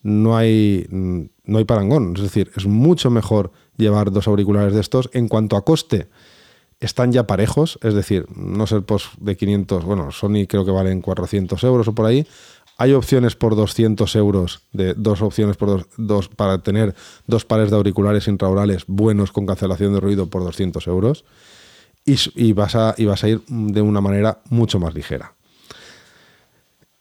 no 0.03 0.37
hay, 0.37 0.87
no 0.89 1.57
hay 1.57 1.65
parangón. 1.65 2.13
Es 2.15 2.21
decir, 2.21 2.51
es 2.55 2.65
mucho 2.65 3.09
mejor 3.09 3.51
llevar 3.77 4.11
dos 4.11 4.27
auriculares 4.27 4.73
de 4.73 4.81
estos 4.81 5.09
en 5.13 5.27
cuanto 5.27 5.55
a 5.55 5.65
coste 5.65 6.07
están 6.79 7.11
ya 7.11 7.25
parejos, 7.25 7.79
es 7.81 7.93
decir, 7.93 8.27
no 8.35 8.67
ser 8.67 8.83
post 8.83 9.15
de 9.17 9.35
500, 9.35 9.83
bueno, 9.83 10.11
Sony 10.11 10.45
creo 10.47 10.63
que 10.63 10.71
valen 10.71 11.01
400 11.01 11.63
euros 11.63 11.87
o 11.87 11.95
por 11.95 12.05
ahí. 12.05 12.27
Hay 12.77 12.93
opciones 12.93 13.35
por 13.35 13.55
200 13.55 14.15
euros, 14.15 14.61
de 14.71 14.93
dos 14.93 15.23
opciones 15.23 15.57
por 15.57 15.87
dos, 15.97 16.29
para 16.29 16.59
tener 16.59 16.93
dos 17.25 17.43
pares 17.43 17.71
de 17.71 17.77
auriculares 17.77 18.27
intraorales 18.27 18.83
buenos 18.85 19.31
con 19.31 19.47
cancelación 19.47 19.93
de 19.93 19.99
ruido 19.99 20.27
por 20.27 20.43
200 20.43 20.85
euros. 20.85 21.25
Y, 22.09 22.53
vas 22.53 22.75
a, 22.75 22.95
y 22.97 23.03
vas 23.03 23.23
a 23.25 23.27
ir 23.27 23.41
de 23.47 23.81
una 23.81 23.99
manera 23.99 24.39
mucho 24.49 24.79
más 24.79 24.95
ligera. 24.95 25.33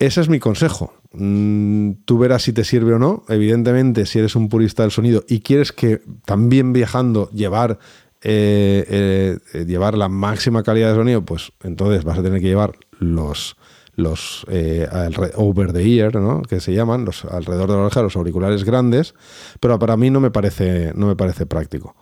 Ese 0.01 0.21
es 0.21 0.29
mi 0.29 0.41
consejo. 0.41 0.93
Mm, 1.13 1.93
tú 2.05 2.19
verás 2.19 2.43
si 2.43 2.53
te 2.53 2.65
sirve 2.65 2.93
o 2.93 2.99
no. 2.99 3.23
Evidentemente, 3.29 4.05
si 4.05 4.19
eres 4.19 4.35
un 4.35 4.49
purista 4.49 4.83
del 4.83 4.91
sonido 4.91 5.25
y 5.29 5.41
quieres 5.41 5.71
que 5.71 6.03
también 6.25 6.73
viajando 6.73 7.31
llevar 7.31 7.79
eh, 8.23 9.39
eh, 9.53 9.65
llevar 9.67 9.97
la 9.97 10.09
máxima 10.09 10.63
calidad 10.63 10.89
de 10.89 10.97
sonido, 10.97 11.25
pues 11.25 11.53
entonces 11.63 12.03
vas 12.03 12.19
a 12.19 12.23
tener 12.23 12.41
que 12.41 12.49
llevar 12.49 12.73
los, 12.99 13.57
los 13.95 14.45
eh, 14.49 14.89
over 15.35 15.73
the 15.73 15.83
ear, 15.83 16.17
¿no? 16.17 16.43
que 16.43 16.61
se 16.61 16.73
llaman, 16.75 17.05
los 17.05 17.25
alrededor 17.25 17.71
de 17.71 17.77
la 17.77 17.83
oreja, 17.83 18.03
los 18.03 18.17
auriculares 18.17 18.65
grandes, 18.65 19.15
pero 19.61 19.79
para 19.79 19.97
mí 19.97 20.11
no 20.11 20.21
me 20.21 20.31
parece, 20.33 20.93
no 20.97 21.07
me 21.07 21.15
parece 21.15 21.47
práctico 21.47 21.95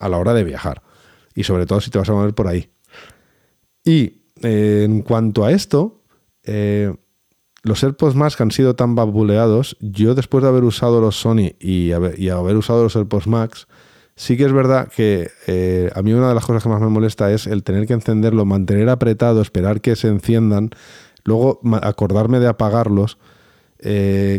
a 0.00 0.08
la 0.08 0.18
hora 0.18 0.34
de 0.34 0.42
viajar. 0.42 0.82
Y 1.38 1.44
sobre 1.44 1.66
todo 1.66 1.80
si 1.80 1.88
te 1.88 1.98
vas 1.98 2.08
a 2.08 2.14
mover 2.14 2.34
por 2.34 2.48
ahí. 2.48 2.68
Y 3.84 4.22
eh, 4.42 4.82
en 4.84 5.02
cuanto 5.02 5.44
a 5.44 5.52
esto, 5.52 6.02
eh, 6.42 6.92
los 7.62 7.84
AirPods 7.84 8.16
Max 8.16 8.40
han 8.40 8.50
sido 8.50 8.74
tan 8.74 8.96
babuleados, 8.96 9.76
yo 9.78 10.16
después 10.16 10.42
de 10.42 10.48
haber 10.48 10.64
usado 10.64 11.00
los 11.00 11.14
Sony 11.14 11.52
y 11.60 11.92
haber, 11.92 12.18
y 12.18 12.30
haber 12.30 12.56
usado 12.56 12.82
los 12.82 12.96
AirPods 12.96 13.28
Max, 13.28 13.68
sí 14.16 14.36
que 14.36 14.46
es 14.46 14.52
verdad 14.52 14.88
que 14.88 15.30
eh, 15.46 15.92
a 15.94 16.02
mí 16.02 16.12
una 16.12 16.28
de 16.28 16.34
las 16.34 16.44
cosas 16.44 16.64
que 16.64 16.70
más 16.70 16.80
me 16.80 16.88
molesta 16.88 17.30
es 17.30 17.46
el 17.46 17.62
tener 17.62 17.86
que 17.86 17.92
encenderlo, 17.92 18.44
mantener 18.44 18.88
apretado, 18.88 19.40
esperar 19.40 19.80
que 19.80 19.94
se 19.94 20.08
enciendan, 20.08 20.70
luego 21.22 21.60
acordarme 21.82 22.40
de 22.40 22.48
apagarlos. 22.48 23.16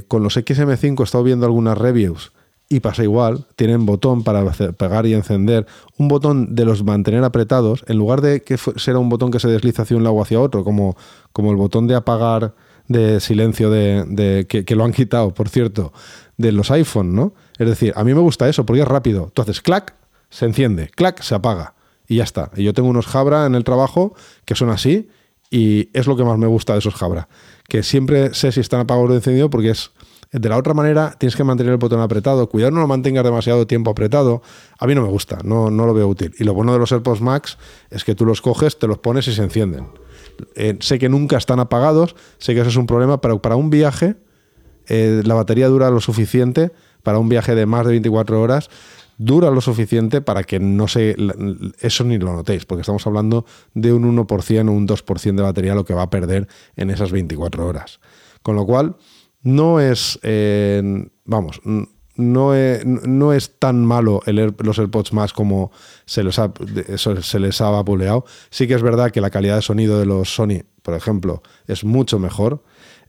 con 0.09 0.21
los 0.21 0.35
XM5 0.35 0.99
he 0.99 1.03
estado 1.03 1.23
viendo 1.23 1.45
algunas 1.45 1.77
reviews 1.77 2.33
y 2.69 2.81
pasa 2.81 3.03
igual, 3.03 3.47
tienen 3.55 3.87
botón 3.87 4.23
para 4.23 4.45
pegar 4.51 5.07
y 5.07 5.15
encender, 5.15 5.65
un 5.97 6.07
botón 6.07 6.53
de 6.53 6.65
los 6.65 6.83
mantener 6.83 7.23
apretados, 7.23 7.83
en 7.87 7.97
lugar 7.97 8.21
de 8.21 8.43
que 8.43 8.57
sea 8.57 8.97
un 8.99 9.09
botón 9.09 9.31
que 9.31 9.39
se 9.39 9.47
desliza 9.47 9.81
hacia 9.81 9.97
un 9.97 10.03
lado 10.03 10.15
o 10.15 10.21
hacia 10.21 10.39
otro, 10.39 10.63
como, 10.63 10.95
como 11.33 11.49
el 11.49 11.57
botón 11.57 11.87
de 11.87 11.95
apagar 11.95 12.53
de 12.87 13.19
silencio 13.19 13.71
de, 13.71 14.45
que, 14.47 14.75
lo 14.75 14.83
han 14.83 14.91
quitado, 14.91 15.33
por 15.33 15.49
cierto, 15.49 15.93
de 16.37 16.51
los 16.51 16.69
iPhone, 16.69 17.15
¿no? 17.15 17.33
Es 17.57 17.67
decir, 17.67 17.93
a 17.95 18.03
mí 18.03 18.13
me 18.13 18.21
gusta 18.21 18.47
eso 18.47 18.65
porque 18.65 18.81
es 18.81 18.87
rápido. 18.87 19.31
Tú 19.33 19.41
haces 19.41 19.61
clac, 19.61 19.95
se 20.29 20.45
enciende, 20.45 20.89
clac, 20.89 21.21
se 21.21 21.35
apaga 21.35 21.73
y 22.07 22.17
ya 22.17 22.23
está. 22.23 22.51
Y 22.55 22.63
yo 22.63 22.73
tengo 22.73 22.89
unos 22.89 23.07
Jabra 23.07 23.45
en 23.45 23.55
el 23.55 23.63
trabajo 23.63 24.15
que 24.45 24.55
son 24.55 24.69
así 24.69 25.09
y 25.51 25.89
es 25.93 26.07
lo 26.07 26.15
que 26.15 26.23
más 26.23 26.37
me 26.37 26.47
gusta 26.47 26.73
de 26.73 26.79
esos 26.79 26.95
Jabra, 26.95 27.29
que 27.67 27.83
siempre 27.83 28.33
sé 28.33 28.51
si 28.51 28.59
están 28.59 28.81
apagados 28.81 29.09
o 29.09 29.15
encendidos 29.15 29.49
porque 29.49 29.71
es 29.71 29.91
de 30.31 30.49
la 30.49 30.57
otra 30.57 30.73
manera, 30.73 31.15
tienes 31.17 31.35
que 31.35 31.43
mantener 31.43 31.73
el 31.73 31.77
botón 31.77 32.01
apretado. 32.01 32.47
Cuidado, 32.49 32.71
no 32.71 32.81
lo 32.81 32.87
mantengas 32.87 33.23
demasiado 33.23 33.65
tiempo 33.65 33.91
apretado. 33.91 34.41
A 34.77 34.85
mí 34.85 34.93
no 34.93 35.01
me 35.01 35.09
gusta, 35.09 35.39
no, 35.43 35.71
no 35.71 35.85
lo 35.85 35.93
veo 35.93 36.07
útil. 36.07 36.33
Y 36.37 36.43
lo 36.43 36.53
bueno 36.53 36.71
de 36.71 36.79
los 36.79 36.91
AirPods 36.91 37.21
Max 37.21 37.57
es 37.89 38.03
que 38.03 38.13
tú 38.13 38.25
los 38.25 38.41
coges, 38.41 38.77
te 38.77 38.87
los 38.87 38.99
pones 38.99 39.27
y 39.27 39.33
se 39.33 39.41
encienden. 39.41 39.87
Eh, 40.55 40.77
sé 40.81 40.99
que 40.99 41.09
nunca 41.09 41.37
están 41.37 41.59
apagados, 41.59 42.15
sé 42.37 42.53
que 42.53 42.61
eso 42.61 42.69
es 42.69 42.75
un 42.75 42.85
problema, 42.85 43.21
pero 43.21 43.41
para 43.41 43.55
un 43.55 43.69
viaje 43.69 44.15
eh, 44.87 45.21
la 45.25 45.33
batería 45.33 45.67
dura 45.67 45.89
lo 45.89 46.01
suficiente, 46.01 46.71
para 47.03 47.19
un 47.19 47.29
viaje 47.29 47.55
de 47.55 47.65
más 47.65 47.85
de 47.85 47.91
24 47.91 48.41
horas, 48.41 48.69
dura 49.17 49.51
lo 49.51 49.61
suficiente 49.61 50.21
para 50.21 50.43
que 50.43 50.59
no 50.59 50.87
se 50.87 51.15
eso 51.79 52.03
ni 52.03 52.17
lo 52.17 52.33
notéis, 52.33 52.65
porque 52.65 52.81
estamos 52.81 53.05
hablando 53.05 53.45
de 53.73 53.93
un 53.93 54.17
1% 54.17 54.69
o 54.69 54.71
un 54.71 54.87
2% 54.87 55.35
de 55.35 55.43
batería 55.43 55.75
lo 55.75 55.85
que 55.85 55.93
va 55.93 56.03
a 56.03 56.09
perder 56.09 56.47
en 56.75 56.89
esas 56.89 57.11
24 57.11 57.67
horas. 57.67 57.99
Con 58.41 58.55
lo 58.55 58.65
cual, 58.65 58.95
no 59.43 59.79
es, 59.79 60.19
vamos, 61.25 61.61
no 62.19 62.53
es, 62.53 62.85
no 62.85 63.33
es, 63.33 63.57
tan 63.59 63.85
malo 63.85 64.21
el 64.25 64.53
los 64.59 64.77
AirPods 64.77 65.13
más 65.13 65.31
como 65.31 65.71
se 66.05 66.23
les, 66.23 66.37
ha, 66.37 66.51
se 66.97 67.39
les 67.39 67.61
ha 67.61 67.69
vapuleado. 67.69 68.25
Sí 68.49 68.67
que 68.67 68.73
es 68.73 68.81
verdad 68.81 69.11
que 69.11 69.21
la 69.21 69.29
calidad 69.29 69.55
de 69.55 69.61
sonido 69.61 69.97
de 69.99 70.05
los 70.05 70.35
Sony, 70.35 70.63
por 70.81 70.95
ejemplo, 70.95 71.41
es 71.67 71.85
mucho 71.85 72.19
mejor, 72.19 72.61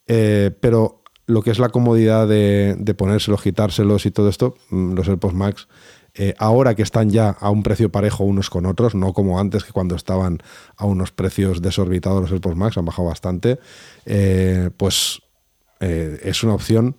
eh, 0.06 0.52
pero 0.60 1.02
lo 1.26 1.42
que 1.42 1.50
es 1.50 1.58
la 1.58 1.70
comodidad 1.70 2.28
de, 2.28 2.76
de, 2.78 2.94
ponérselos, 2.94 3.42
quitárselos 3.42 4.06
y 4.06 4.12
todo 4.12 4.28
esto, 4.28 4.56
mm, 4.70 4.94
los 4.94 5.08
AirPods 5.08 5.34
Max, 5.34 5.68
eh, 6.14 6.34
ahora 6.38 6.74
que 6.74 6.82
están 6.82 7.10
ya 7.10 7.30
a 7.30 7.50
un 7.50 7.62
precio 7.62 7.90
parejo 7.90 8.24
unos 8.24 8.48
con 8.48 8.66
otros, 8.66 8.94
no 8.94 9.12
como 9.12 9.40
antes 9.40 9.64
que 9.64 9.72
cuando 9.72 9.96
estaban 9.96 10.38
a 10.76 10.86
unos 10.86 11.10
precios 11.10 11.62
desorbitados 11.62 12.22
los 12.22 12.30
AirPods 12.30 12.56
Max, 12.56 12.78
han 12.78 12.84
bajado 12.84 13.08
bastante, 13.08 13.58
eh, 14.06 14.70
pues 14.76 15.20
eh, 15.80 16.20
es 16.22 16.42
una 16.42 16.54
opción 16.54 16.96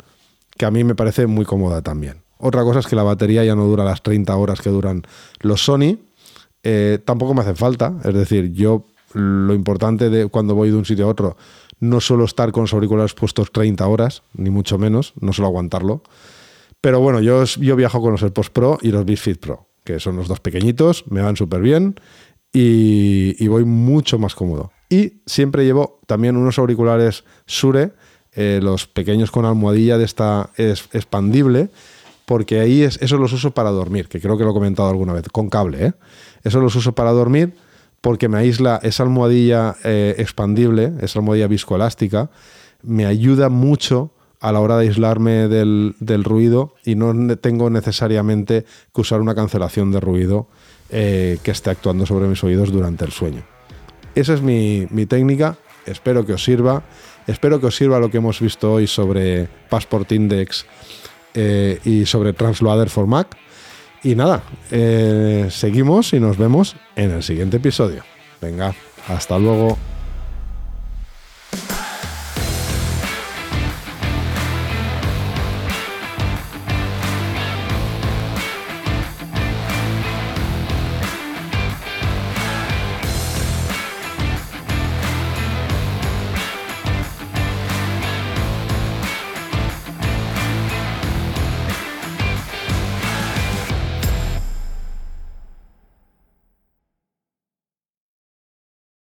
que 0.57 0.65
a 0.65 0.71
mí 0.71 0.83
me 0.83 0.95
parece 0.95 1.27
muy 1.27 1.45
cómoda 1.45 1.81
también. 1.81 2.23
Otra 2.37 2.63
cosa 2.63 2.79
es 2.79 2.87
que 2.87 2.95
la 2.95 3.03
batería 3.03 3.43
ya 3.43 3.55
no 3.55 3.65
dura 3.65 3.83
las 3.83 4.01
30 4.01 4.35
horas 4.35 4.61
que 4.61 4.69
duran 4.69 5.03
los 5.39 5.63
Sony. 5.63 5.99
Eh, 6.63 6.99
tampoco 7.05 7.33
me 7.33 7.41
hacen 7.41 7.55
falta. 7.55 7.93
Es 8.03 8.13
decir, 8.13 8.51
yo 8.51 8.85
lo 9.13 9.53
importante 9.53 10.09
de 10.09 10.27
cuando 10.27 10.55
voy 10.55 10.69
de 10.69 10.77
un 10.77 10.85
sitio 10.85 11.05
a 11.05 11.09
otro 11.09 11.37
no 11.79 11.99
suelo 11.99 12.25
estar 12.25 12.51
con 12.51 12.63
los 12.63 12.73
auriculares 12.73 13.13
puestos 13.13 13.51
30 13.51 13.85
horas, 13.87 14.23
ni 14.33 14.49
mucho 14.49 14.77
menos, 14.77 15.13
no 15.19 15.33
suelo 15.33 15.47
aguantarlo. 15.47 16.03
Pero 16.79 16.99
bueno, 16.99 17.19
yo, 17.21 17.43
yo 17.43 17.75
viajo 17.75 18.01
con 18.01 18.11
los 18.11 18.23
AirPods 18.23 18.49
Pro 18.51 18.77
y 18.81 18.91
los 18.91 19.03
Beats 19.05 19.21
Fit 19.21 19.39
Pro, 19.39 19.67
que 19.83 19.99
son 19.99 20.15
los 20.15 20.27
dos 20.27 20.39
pequeñitos, 20.39 21.05
me 21.09 21.21
van 21.21 21.35
súper 21.35 21.61
bien 21.61 21.95
y, 22.53 23.47
voy 23.47 23.65
mucho 23.65 24.19
más 24.19 24.35
cómodo. 24.35 24.71
Y 24.89 25.21
siempre 25.25 25.65
llevo 25.65 25.99
también 26.05 26.37
unos 26.37 26.59
auriculares 26.59 27.23
Sure 27.45 27.93
eh, 28.33 28.59
los 28.61 28.87
pequeños 28.87 29.29
con 29.29 29.45
almohadilla 29.45 29.97
de 29.97 30.05
esta 30.05 30.51
es 30.55 30.87
expandible, 30.93 31.69
porque 32.25 32.61
ahí 32.61 32.83
es, 32.83 32.97
eso 33.01 33.17
los 33.17 33.33
uso 33.33 33.51
para 33.51 33.71
dormir, 33.71 34.07
que 34.07 34.21
creo 34.21 34.37
que 34.37 34.45
lo 34.45 34.51
he 34.51 34.53
comentado 34.53 34.89
alguna 34.89 35.13
vez, 35.13 35.27
con 35.29 35.49
cable. 35.49 35.87
¿eh? 35.87 35.93
Eso 36.43 36.61
los 36.61 36.75
uso 36.75 36.93
para 36.93 37.11
dormir 37.11 37.53
porque 37.99 38.29
me 38.29 38.37
aísla 38.37 38.79
esa 38.83 39.03
almohadilla 39.03 39.75
eh, 39.83 40.15
expandible, 40.17 40.93
esa 41.01 41.19
almohadilla 41.19 41.47
viscoelástica, 41.47 42.29
me 42.83 43.05
ayuda 43.05 43.49
mucho 43.49 44.11
a 44.39 44.51
la 44.51 44.59
hora 44.59 44.77
de 44.77 44.87
aislarme 44.87 45.47
del, 45.47 46.23
ruido 46.23 46.73
y 46.83 46.95
no 46.95 47.37
tengo 47.37 47.69
necesariamente 47.69 48.65
que 48.93 49.01
usar 49.01 49.21
una 49.21 49.35
cancelación 49.35 49.91
de 49.91 49.99
ruido 49.99 50.47
que 50.89 51.39
esté 51.45 51.69
actuando 51.69 52.07
sobre 52.07 52.27
mis 52.27 52.43
oídos 52.43 52.71
durante 52.71 53.05
el 53.05 53.11
sueño. 53.11 53.43
Esa 54.15 54.33
es 54.33 54.41
mi, 54.41 54.87
mi 54.89 55.05
técnica, 55.05 55.57
espero 55.85 56.25
que 56.25 56.33
os 56.33 56.43
sirva 56.43 56.83
Espero 57.27 57.59
que 57.59 57.67
os 57.67 57.75
sirva 57.75 57.99
lo 57.99 58.09
que 58.09 58.17
hemos 58.17 58.39
visto 58.39 58.73
hoy 58.73 58.87
sobre 58.87 59.47
Passport 59.69 60.11
Index 60.11 60.65
eh, 61.33 61.79
y 61.85 62.05
sobre 62.05 62.33
Transloader 62.33 62.89
for 62.89 63.07
Mac. 63.07 63.37
Y 64.03 64.15
nada, 64.15 64.43
eh, 64.71 65.47
seguimos 65.51 66.13
y 66.13 66.19
nos 66.19 66.37
vemos 66.37 66.75
en 66.95 67.11
el 67.11 67.23
siguiente 67.23 67.57
episodio. 67.57 68.03
Venga, 68.41 68.73
hasta 69.07 69.37
luego. 69.37 69.77